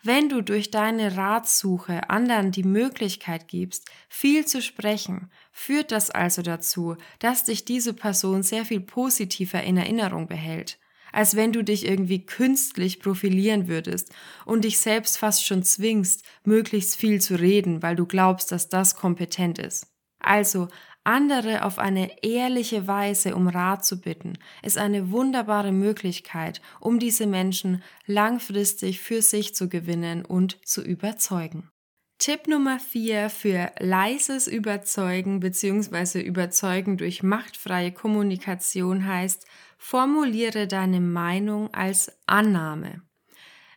Wenn 0.02 0.30
du 0.30 0.40
durch 0.40 0.70
deine 0.70 1.14
Ratsuche 1.18 2.08
anderen 2.08 2.52
die 2.52 2.62
Möglichkeit 2.62 3.46
gibst, 3.46 3.84
viel 4.08 4.46
zu 4.46 4.62
sprechen, 4.62 5.30
führt 5.52 5.92
das 5.92 6.08
also 6.08 6.40
dazu, 6.40 6.96
dass 7.18 7.44
dich 7.44 7.66
diese 7.66 7.92
Person 7.92 8.42
sehr 8.42 8.64
viel 8.64 8.80
positiver 8.80 9.62
in 9.62 9.76
Erinnerung 9.76 10.26
behält, 10.26 10.78
als 11.12 11.36
wenn 11.36 11.52
du 11.52 11.62
dich 11.62 11.86
irgendwie 11.86 12.24
künstlich 12.24 13.00
profilieren 13.00 13.68
würdest 13.68 14.12
und 14.44 14.64
dich 14.64 14.78
selbst 14.78 15.18
fast 15.18 15.46
schon 15.46 15.62
zwingst, 15.62 16.22
möglichst 16.44 16.96
viel 16.96 17.20
zu 17.20 17.36
reden, 17.36 17.82
weil 17.82 17.96
du 17.96 18.06
glaubst, 18.06 18.52
dass 18.52 18.68
das 18.68 18.96
kompetent 18.96 19.58
ist. 19.58 19.86
Also 20.20 20.68
andere 21.04 21.64
auf 21.64 21.78
eine 21.78 22.22
ehrliche 22.22 22.86
Weise 22.86 23.34
um 23.34 23.48
Rat 23.48 23.84
zu 23.84 24.00
bitten, 24.00 24.34
ist 24.62 24.76
eine 24.76 25.10
wunderbare 25.10 25.72
Möglichkeit, 25.72 26.60
um 26.80 26.98
diese 26.98 27.26
Menschen 27.26 27.82
langfristig 28.06 29.00
für 29.00 29.22
sich 29.22 29.54
zu 29.54 29.68
gewinnen 29.68 30.24
und 30.24 30.58
zu 30.66 30.82
überzeugen. 30.82 31.70
Tipp 32.18 32.48
Nummer 32.48 32.80
4 32.80 33.30
für 33.30 33.70
leises 33.78 34.48
Überzeugen 34.48 35.38
bzw. 35.38 36.20
Überzeugen 36.20 36.96
durch 36.96 37.22
machtfreie 37.22 37.92
Kommunikation 37.92 39.06
heißt, 39.06 39.46
formuliere 39.78 40.66
deine 40.66 41.00
Meinung 41.00 41.72
als 41.72 42.12
Annahme. 42.26 43.00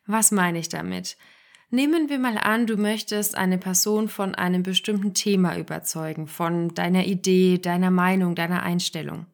Was 0.05 0.31
meine 0.31 0.59
ich 0.59 0.67
damit? 0.67 1.15
Nehmen 1.69 2.09
wir 2.09 2.19
mal 2.19 2.37
an, 2.37 2.67
du 2.67 2.75
möchtest 2.75 3.35
eine 3.35 3.57
Person 3.57 4.09
von 4.09 4.35
einem 4.35 4.61
bestimmten 4.61 5.13
Thema 5.13 5.57
überzeugen, 5.57 6.27
von 6.27 6.73
deiner 6.73 7.05
Idee, 7.05 7.59
deiner 7.59 7.91
Meinung, 7.91 8.35
deiner 8.35 8.61
Einstellung. 8.63 9.27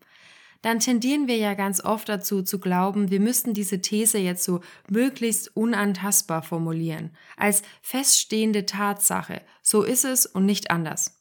dann 0.61 0.79
tendieren 0.79 1.27
wir 1.27 1.37
ja 1.37 1.53
ganz 1.53 1.83
oft 1.83 2.09
dazu 2.09 2.43
zu 2.43 2.59
glauben, 2.59 3.09
wir 3.09 3.19
müssten 3.19 3.53
diese 3.53 3.79
These 3.79 4.17
jetzt 4.17 4.43
so 4.43 4.59
möglichst 4.89 5.55
unantastbar 5.55 6.43
formulieren, 6.43 7.11
als 7.37 7.61
feststehende 7.81 8.65
Tatsache. 8.65 9.41
So 9.61 9.83
ist 9.83 10.03
es 10.03 10.25
und 10.25 10.45
nicht 10.45 10.69
anders. 10.69 11.16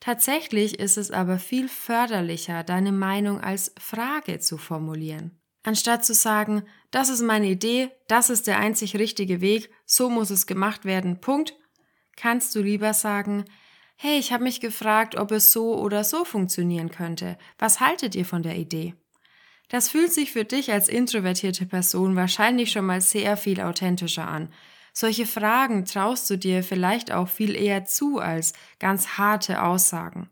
Tatsächlich 0.00 0.78
ist 0.78 0.98
es 0.98 1.10
aber 1.10 1.38
viel 1.38 1.68
förderlicher, 1.68 2.62
deine 2.62 2.92
Meinung 2.92 3.40
als 3.40 3.72
Frage 3.78 4.38
zu 4.38 4.58
formulieren. 4.58 5.38
Anstatt 5.62 6.04
zu 6.04 6.14
sagen, 6.14 6.62
das 6.92 7.08
ist 7.08 7.22
meine 7.22 7.48
Idee, 7.48 7.90
das 8.06 8.30
ist 8.30 8.46
der 8.46 8.58
einzig 8.58 8.96
richtige 8.96 9.40
Weg, 9.40 9.70
so 9.84 10.08
muss 10.08 10.30
es 10.30 10.46
gemacht 10.46 10.84
werden, 10.84 11.20
Punkt, 11.20 11.54
kannst 12.16 12.54
du 12.54 12.62
lieber 12.62 12.94
sagen, 12.94 13.44
hey, 13.96 14.18
ich 14.18 14.32
habe 14.32 14.44
mich 14.44 14.60
gefragt, 14.60 15.16
ob 15.16 15.32
es 15.32 15.52
so 15.52 15.76
oder 15.76 16.04
so 16.04 16.24
funktionieren 16.24 16.90
könnte. 16.90 17.36
Was 17.58 17.80
haltet 17.80 18.14
ihr 18.14 18.24
von 18.24 18.42
der 18.42 18.56
Idee? 18.56 18.94
Das 19.68 19.88
fühlt 19.88 20.12
sich 20.12 20.32
für 20.32 20.44
dich 20.44 20.72
als 20.72 20.88
introvertierte 20.88 21.66
Person 21.66 22.14
wahrscheinlich 22.14 22.70
schon 22.70 22.86
mal 22.86 23.00
sehr 23.00 23.36
viel 23.36 23.60
authentischer 23.60 24.28
an. 24.28 24.52
Solche 24.98 25.26
Fragen 25.26 25.84
traust 25.84 26.30
du 26.30 26.38
dir 26.38 26.62
vielleicht 26.62 27.12
auch 27.12 27.28
viel 27.28 27.54
eher 27.54 27.84
zu 27.84 28.18
als 28.18 28.54
ganz 28.78 29.18
harte 29.18 29.62
Aussagen. 29.62 30.30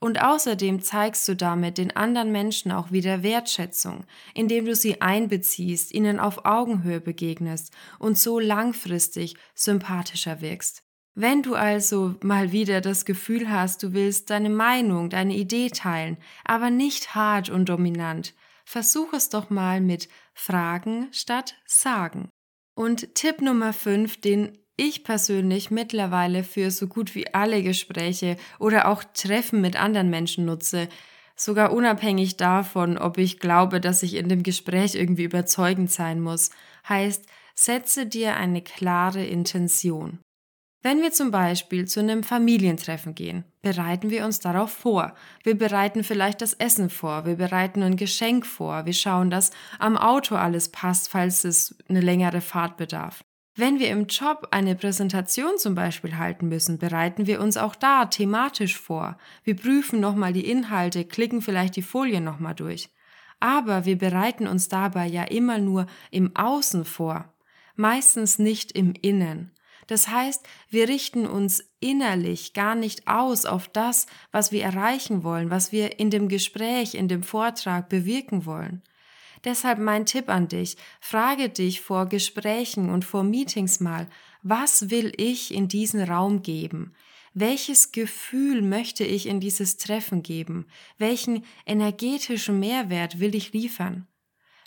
Und 0.00 0.20
außerdem 0.20 0.82
zeigst 0.82 1.26
du 1.28 1.34
damit 1.34 1.78
den 1.78 1.96
anderen 1.96 2.30
Menschen 2.30 2.72
auch 2.72 2.92
wieder 2.92 3.22
Wertschätzung, 3.22 4.04
indem 4.34 4.66
du 4.66 4.74
sie 4.74 5.00
einbeziehst, 5.00 5.94
ihnen 5.94 6.20
auf 6.20 6.44
Augenhöhe 6.44 7.00
begegnest 7.00 7.72
und 7.98 8.18
so 8.18 8.38
langfristig 8.38 9.34
sympathischer 9.54 10.42
wirkst. 10.42 10.82
Wenn 11.14 11.42
du 11.42 11.54
also 11.54 12.16
mal 12.22 12.52
wieder 12.52 12.82
das 12.82 13.06
Gefühl 13.06 13.50
hast, 13.50 13.82
du 13.82 13.94
willst 13.94 14.28
deine 14.28 14.50
Meinung, 14.50 15.08
deine 15.08 15.34
Idee 15.34 15.70
teilen, 15.70 16.18
aber 16.44 16.68
nicht 16.68 17.14
hart 17.14 17.48
und 17.48 17.70
dominant, 17.70 18.34
versuch 18.66 19.14
es 19.14 19.30
doch 19.30 19.48
mal 19.48 19.80
mit 19.80 20.10
Fragen 20.34 21.08
statt 21.12 21.54
Sagen. 21.64 22.28
Und 22.74 23.14
Tipp 23.14 23.40
Nummer 23.40 23.72
5, 23.72 24.20
den 24.20 24.58
ich 24.76 25.04
persönlich 25.04 25.70
mittlerweile 25.70 26.44
für 26.44 26.70
so 26.70 26.88
gut 26.88 27.14
wie 27.14 27.32
alle 27.34 27.62
Gespräche 27.62 28.36
oder 28.58 28.88
auch 28.88 29.04
Treffen 29.04 29.60
mit 29.60 29.76
anderen 29.76 30.08
Menschen 30.08 30.46
nutze, 30.46 30.88
sogar 31.36 31.72
unabhängig 31.72 32.36
davon, 32.36 32.98
ob 32.98 33.18
ich 33.18 33.38
glaube, 33.38 33.80
dass 33.80 34.02
ich 34.02 34.14
in 34.14 34.28
dem 34.28 34.42
Gespräch 34.42 34.94
irgendwie 34.94 35.24
überzeugend 35.24 35.90
sein 35.90 36.20
muss, 36.20 36.50
heißt, 36.88 37.26
setze 37.54 38.06
dir 38.06 38.36
eine 38.36 38.62
klare 38.62 39.24
Intention. 39.24 40.18
Wenn 40.84 41.00
wir 41.00 41.12
zum 41.12 41.30
Beispiel 41.30 41.86
zu 41.86 42.00
einem 42.00 42.24
Familientreffen 42.24 43.14
gehen, 43.14 43.44
bereiten 43.62 44.10
wir 44.10 44.24
uns 44.24 44.40
darauf 44.40 44.72
vor. 44.72 45.14
Wir 45.44 45.56
bereiten 45.56 46.02
vielleicht 46.02 46.42
das 46.42 46.54
Essen 46.54 46.90
vor, 46.90 47.24
wir 47.24 47.36
bereiten 47.36 47.84
ein 47.84 47.96
Geschenk 47.96 48.44
vor, 48.44 48.84
wir 48.84 48.92
schauen, 48.92 49.30
dass 49.30 49.52
am 49.78 49.96
Auto 49.96 50.34
alles 50.34 50.70
passt, 50.70 51.08
falls 51.08 51.44
es 51.44 51.76
eine 51.88 52.00
längere 52.00 52.40
Fahrt 52.40 52.76
bedarf. 52.76 53.22
Wenn 53.54 53.78
wir 53.78 53.90
im 53.90 54.06
Job 54.06 54.48
eine 54.50 54.74
Präsentation 54.74 55.56
zum 55.56 55.76
Beispiel 55.76 56.16
halten 56.16 56.48
müssen, 56.48 56.78
bereiten 56.78 57.26
wir 57.26 57.40
uns 57.40 57.56
auch 57.56 57.76
da 57.76 58.06
thematisch 58.06 58.76
vor. 58.76 59.18
Wir 59.44 59.54
prüfen 59.54 60.00
nochmal 60.00 60.32
die 60.32 60.50
Inhalte, 60.50 61.04
klicken 61.04 61.42
vielleicht 61.42 61.76
die 61.76 61.82
Folien 61.82 62.24
nochmal 62.24 62.54
durch. 62.54 62.88
Aber 63.38 63.84
wir 63.84 63.98
bereiten 63.98 64.48
uns 64.48 64.68
dabei 64.68 65.06
ja 65.06 65.24
immer 65.24 65.58
nur 65.58 65.86
im 66.10 66.34
Außen 66.34 66.84
vor, 66.84 67.32
meistens 67.76 68.38
nicht 68.38 68.72
im 68.72 68.94
Innen. 69.00 69.52
Das 69.86 70.08
heißt, 70.08 70.46
wir 70.70 70.88
richten 70.88 71.26
uns 71.26 71.64
innerlich 71.80 72.52
gar 72.52 72.74
nicht 72.74 73.08
aus 73.08 73.44
auf 73.46 73.68
das, 73.68 74.06
was 74.30 74.52
wir 74.52 74.62
erreichen 74.62 75.24
wollen, 75.24 75.50
was 75.50 75.72
wir 75.72 75.98
in 75.98 76.10
dem 76.10 76.28
Gespräch, 76.28 76.94
in 76.94 77.08
dem 77.08 77.22
Vortrag 77.22 77.88
bewirken 77.88 78.46
wollen. 78.46 78.82
Deshalb 79.44 79.78
mein 79.78 80.06
Tipp 80.06 80.28
an 80.28 80.48
dich, 80.48 80.76
frage 81.00 81.48
dich 81.48 81.80
vor 81.80 82.06
Gesprächen 82.06 82.90
und 82.90 83.04
vor 83.04 83.24
Meetings 83.24 83.80
mal, 83.80 84.08
was 84.42 84.90
will 84.90 85.12
ich 85.16 85.52
in 85.52 85.68
diesen 85.68 86.00
Raum 86.02 86.42
geben? 86.42 86.94
Welches 87.34 87.92
Gefühl 87.92 88.62
möchte 88.62 89.04
ich 89.04 89.26
in 89.26 89.40
dieses 89.40 89.78
Treffen 89.78 90.22
geben? 90.22 90.66
Welchen 90.98 91.44
energetischen 91.66 92.60
Mehrwert 92.60 93.20
will 93.20 93.34
ich 93.34 93.52
liefern? 93.52 94.06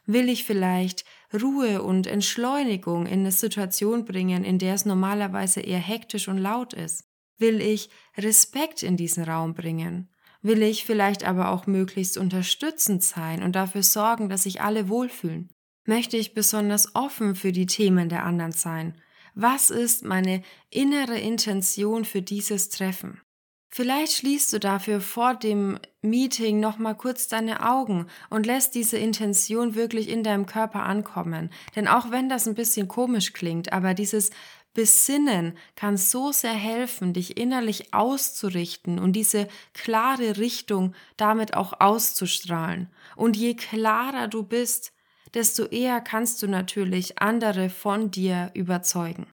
Will 0.07 0.29
ich 0.29 0.43
vielleicht 0.43 1.05
Ruhe 1.33 1.81
und 1.81 2.07
Entschleunigung 2.07 3.05
in 3.05 3.21
eine 3.21 3.31
Situation 3.31 4.05
bringen, 4.05 4.43
in 4.43 4.59
der 4.59 4.75
es 4.75 4.85
normalerweise 4.85 5.61
eher 5.61 5.79
hektisch 5.79 6.27
und 6.27 6.37
laut 6.37 6.73
ist? 6.73 7.05
Will 7.37 7.61
ich 7.61 7.89
Respekt 8.17 8.83
in 8.83 8.97
diesen 8.97 9.23
Raum 9.23 9.53
bringen? 9.53 10.09
Will 10.41 10.61
ich 10.61 10.85
vielleicht 10.85 11.23
aber 11.23 11.49
auch 11.49 11.67
möglichst 11.67 12.17
unterstützend 12.17 13.03
sein 13.03 13.43
und 13.43 13.55
dafür 13.55 13.83
sorgen, 13.83 14.29
dass 14.29 14.43
sich 14.43 14.61
alle 14.61 14.89
wohlfühlen? 14.89 15.49
Möchte 15.85 16.17
ich 16.17 16.33
besonders 16.33 16.95
offen 16.95 17.35
für 17.35 17.51
die 17.51 17.65
Themen 17.65 18.09
der 18.09 18.23
anderen 18.23 18.51
sein? 18.51 18.95
Was 19.33 19.69
ist 19.69 20.05
meine 20.05 20.43
innere 20.69 21.19
Intention 21.19 22.05
für 22.05 22.21
dieses 22.21 22.69
Treffen? 22.69 23.21
Vielleicht 23.69 24.13
schließt 24.13 24.53
du 24.53 24.59
dafür 24.59 25.01
vor 25.01 25.35
dem 25.35 25.79
Meeting 26.01 26.59
nochmal 26.59 26.95
kurz 26.95 27.27
deine 27.27 27.69
Augen 27.69 28.07
und 28.29 28.45
lässt 28.45 28.73
diese 28.75 28.97
Intention 28.97 29.75
wirklich 29.75 30.07
in 30.07 30.23
deinem 30.23 30.45
Körper 30.45 30.83
ankommen. 30.83 31.49
Denn 31.75 31.87
auch 31.87 32.11
wenn 32.11 32.29
das 32.29 32.47
ein 32.47 32.55
bisschen 32.55 32.87
komisch 32.87 33.33
klingt, 33.33 33.73
aber 33.73 33.93
dieses 33.93 34.31
Besinnen 34.75 35.57
kann 35.75 35.97
so 35.97 36.31
sehr 36.31 36.53
helfen, 36.53 37.13
dich 37.13 37.37
innerlich 37.37 37.93
auszurichten 37.93 38.99
und 38.99 39.13
diese 39.13 39.47
klare 39.73 40.37
Richtung 40.37 40.93
damit 41.17 41.53
auch 41.55 41.79
auszustrahlen. 41.79 42.89
Und 43.15 43.37
je 43.37 43.55
klarer 43.55 44.27
du 44.27 44.43
bist, 44.43 44.91
desto 45.33 45.65
eher 45.65 46.01
kannst 46.01 46.43
du 46.43 46.47
natürlich 46.47 47.19
andere 47.19 47.69
von 47.69 48.11
dir 48.11 48.51
überzeugen. 48.53 49.27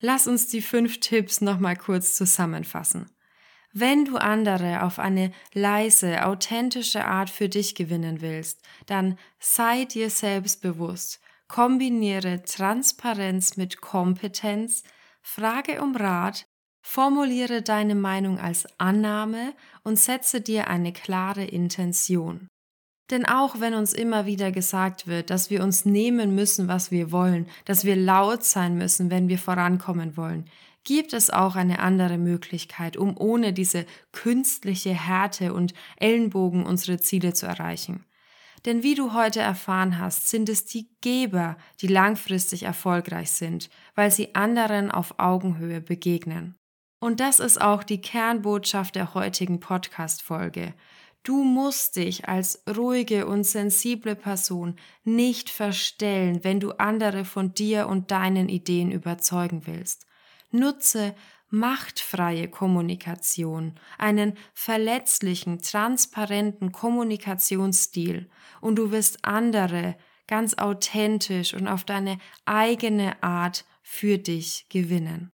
Lass 0.00 0.26
uns 0.26 0.46
die 0.46 0.62
fünf 0.62 1.00
Tipps 1.00 1.40
nochmal 1.40 1.76
kurz 1.76 2.14
zusammenfassen. 2.14 3.06
Wenn 3.76 4.04
du 4.04 4.18
andere 4.18 4.84
auf 4.84 5.00
eine 5.00 5.32
leise, 5.52 6.24
authentische 6.24 7.04
Art 7.04 7.28
für 7.28 7.48
dich 7.48 7.74
gewinnen 7.74 8.20
willst, 8.20 8.62
dann 8.86 9.18
sei 9.40 9.84
dir 9.84 10.10
selbstbewusst, 10.10 11.20
kombiniere 11.48 12.44
Transparenz 12.44 13.56
mit 13.56 13.80
Kompetenz, 13.80 14.84
frage 15.22 15.82
um 15.82 15.96
Rat, 15.96 16.46
formuliere 16.82 17.62
deine 17.62 17.96
Meinung 17.96 18.38
als 18.38 18.64
Annahme 18.78 19.54
und 19.82 19.98
setze 19.98 20.40
dir 20.40 20.68
eine 20.68 20.92
klare 20.92 21.44
Intention. 21.44 22.46
Denn 23.10 23.26
auch 23.26 23.58
wenn 23.58 23.74
uns 23.74 23.92
immer 23.92 24.24
wieder 24.24 24.52
gesagt 24.52 25.08
wird, 25.08 25.30
dass 25.30 25.50
wir 25.50 25.64
uns 25.64 25.84
nehmen 25.84 26.36
müssen, 26.36 26.68
was 26.68 26.92
wir 26.92 27.10
wollen, 27.10 27.48
dass 27.64 27.84
wir 27.84 27.96
laut 27.96 28.44
sein 28.44 28.78
müssen, 28.78 29.10
wenn 29.10 29.28
wir 29.28 29.38
vorankommen 29.38 30.16
wollen, 30.16 30.48
gibt 30.84 31.12
es 31.12 31.30
auch 31.30 31.56
eine 31.56 31.78
andere 31.80 32.18
Möglichkeit, 32.18 32.96
um 32.96 33.16
ohne 33.16 33.52
diese 33.52 33.86
künstliche 34.12 34.90
Härte 34.90 35.52
und 35.52 35.74
Ellenbogen 35.96 36.64
unsere 36.64 37.00
Ziele 37.00 37.32
zu 37.32 37.46
erreichen. 37.46 38.04
Denn 38.64 38.82
wie 38.82 38.94
du 38.94 39.12
heute 39.12 39.40
erfahren 39.40 39.98
hast, 39.98 40.28
sind 40.28 40.48
es 40.48 40.64
die 40.64 40.88
Geber, 41.02 41.56
die 41.80 41.86
langfristig 41.86 42.62
erfolgreich 42.62 43.30
sind, 43.32 43.68
weil 43.94 44.10
sie 44.10 44.34
anderen 44.34 44.90
auf 44.90 45.18
Augenhöhe 45.18 45.80
begegnen. 45.80 46.56
Und 46.98 47.20
das 47.20 47.40
ist 47.40 47.60
auch 47.60 47.82
die 47.82 48.00
Kernbotschaft 48.00 48.94
der 48.94 49.12
heutigen 49.12 49.60
Podcast-Folge. 49.60 50.72
Du 51.22 51.42
musst 51.42 51.96
dich 51.96 52.28
als 52.28 52.62
ruhige 52.76 53.26
und 53.26 53.44
sensible 53.44 54.14
Person 54.14 54.76
nicht 55.04 55.50
verstellen, 55.50 56.44
wenn 56.44 56.60
du 56.60 56.72
andere 56.72 57.26
von 57.26 57.52
dir 57.52 57.88
und 57.88 58.10
deinen 58.10 58.48
Ideen 58.48 58.90
überzeugen 58.90 59.66
willst. 59.66 60.06
Nutze 60.54 61.14
machtfreie 61.50 62.48
Kommunikation, 62.48 63.74
einen 63.98 64.34
verletzlichen, 64.54 65.60
transparenten 65.60 66.72
Kommunikationsstil 66.72 68.28
und 68.60 68.76
du 68.76 68.90
wirst 68.90 69.24
andere 69.24 69.96
ganz 70.26 70.54
authentisch 70.54 71.54
und 71.54 71.68
auf 71.68 71.84
deine 71.84 72.18
eigene 72.44 73.22
Art 73.22 73.64
für 73.82 74.18
dich 74.18 74.66
gewinnen. 74.68 75.30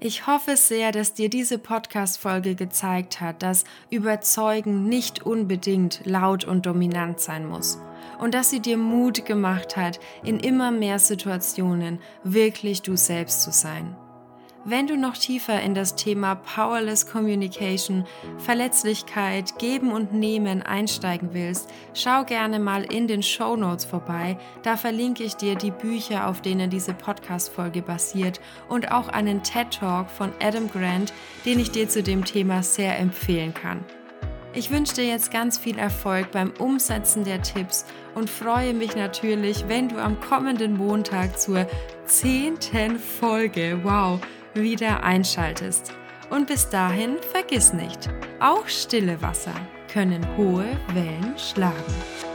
Ich 0.00 0.26
hoffe 0.26 0.56
sehr, 0.56 0.90
dass 0.90 1.14
dir 1.14 1.30
diese 1.30 1.58
Podcast-Folge 1.58 2.56
gezeigt 2.56 3.20
hat, 3.20 3.44
dass 3.44 3.62
Überzeugen 3.88 4.88
nicht 4.88 5.24
unbedingt 5.24 6.00
laut 6.04 6.44
und 6.44 6.66
dominant 6.66 7.20
sein 7.20 7.46
muss 7.46 7.78
und 8.18 8.34
dass 8.34 8.50
sie 8.50 8.58
dir 8.58 8.76
Mut 8.76 9.24
gemacht 9.24 9.76
hat, 9.76 10.00
in 10.24 10.40
immer 10.40 10.72
mehr 10.72 10.98
Situationen 10.98 12.00
wirklich 12.24 12.82
du 12.82 12.96
selbst 12.96 13.42
zu 13.42 13.52
sein. 13.52 13.96
Wenn 14.64 14.86
du 14.86 14.96
noch 14.96 15.16
tiefer 15.16 15.60
in 15.60 15.74
das 15.74 15.96
Thema 15.96 16.36
Powerless 16.36 17.06
Communication, 17.06 18.04
Verletzlichkeit, 18.38 19.58
Geben 19.58 19.90
und 19.90 20.12
Nehmen 20.12 20.62
einsteigen 20.62 21.30
willst, 21.32 21.68
schau 21.94 22.22
gerne 22.22 22.60
mal 22.60 22.84
in 22.84 23.08
den 23.08 23.24
Show 23.24 23.56
Notes 23.56 23.84
vorbei. 23.84 24.38
Da 24.62 24.76
verlinke 24.76 25.24
ich 25.24 25.34
dir 25.34 25.56
die 25.56 25.72
Bücher, 25.72 26.28
auf 26.28 26.42
denen 26.42 26.70
diese 26.70 26.94
Podcast-Folge 26.94 27.82
basiert 27.82 28.40
und 28.68 28.92
auch 28.92 29.08
einen 29.08 29.42
TED 29.42 29.80
Talk 29.80 30.08
von 30.08 30.30
Adam 30.40 30.70
Grant, 30.70 31.12
den 31.44 31.58
ich 31.58 31.72
dir 31.72 31.88
zu 31.88 32.00
dem 32.00 32.24
Thema 32.24 32.62
sehr 32.62 32.96
empfehlen 33.00 33.52
kann. 33.52 33.84
Ich 34.54 34.70
wünsche 34.70 34.94
dir 34.94 35.06
jetzt 35.06 35.32
ganz 35.32 35.58
viel 35.58 35.78
Erfolg 35.78 36.30
beim 36.30 36.52
Umsetzen 36.60 37.24
der 37.24 37.42
Tipps 37.42 37.84
und 38.14 38.30
freue 38.30 38.74
mich 38.74 38.94
natürlich, 38.94 39.64
wenn 39.66 39.88
du 39.88 39.96
am 39.96 40.20
kommenden 40.20 40.76
Montag 40.76 41.40
zur 41.40 41.66
zehnten 42.04 42.98
Folge, 42.98 43.80
wow, 43.82 44.20
wieder 44.54 45.02
einschaltest. 45.02 45.92
Und 46.30 46.46
bis 46.46 46.68
dahin 46.68 47.18
vergiss 47.32 47.72
nicht, 47.72 48.08
auch 48.40 48.66
stille 48.68 49.20
Wasser 49.20 49.54
können 49.92 50.26
hohe 50.36 50.64
Wellen 50.94 51.34
schlagen. 51.36 52.31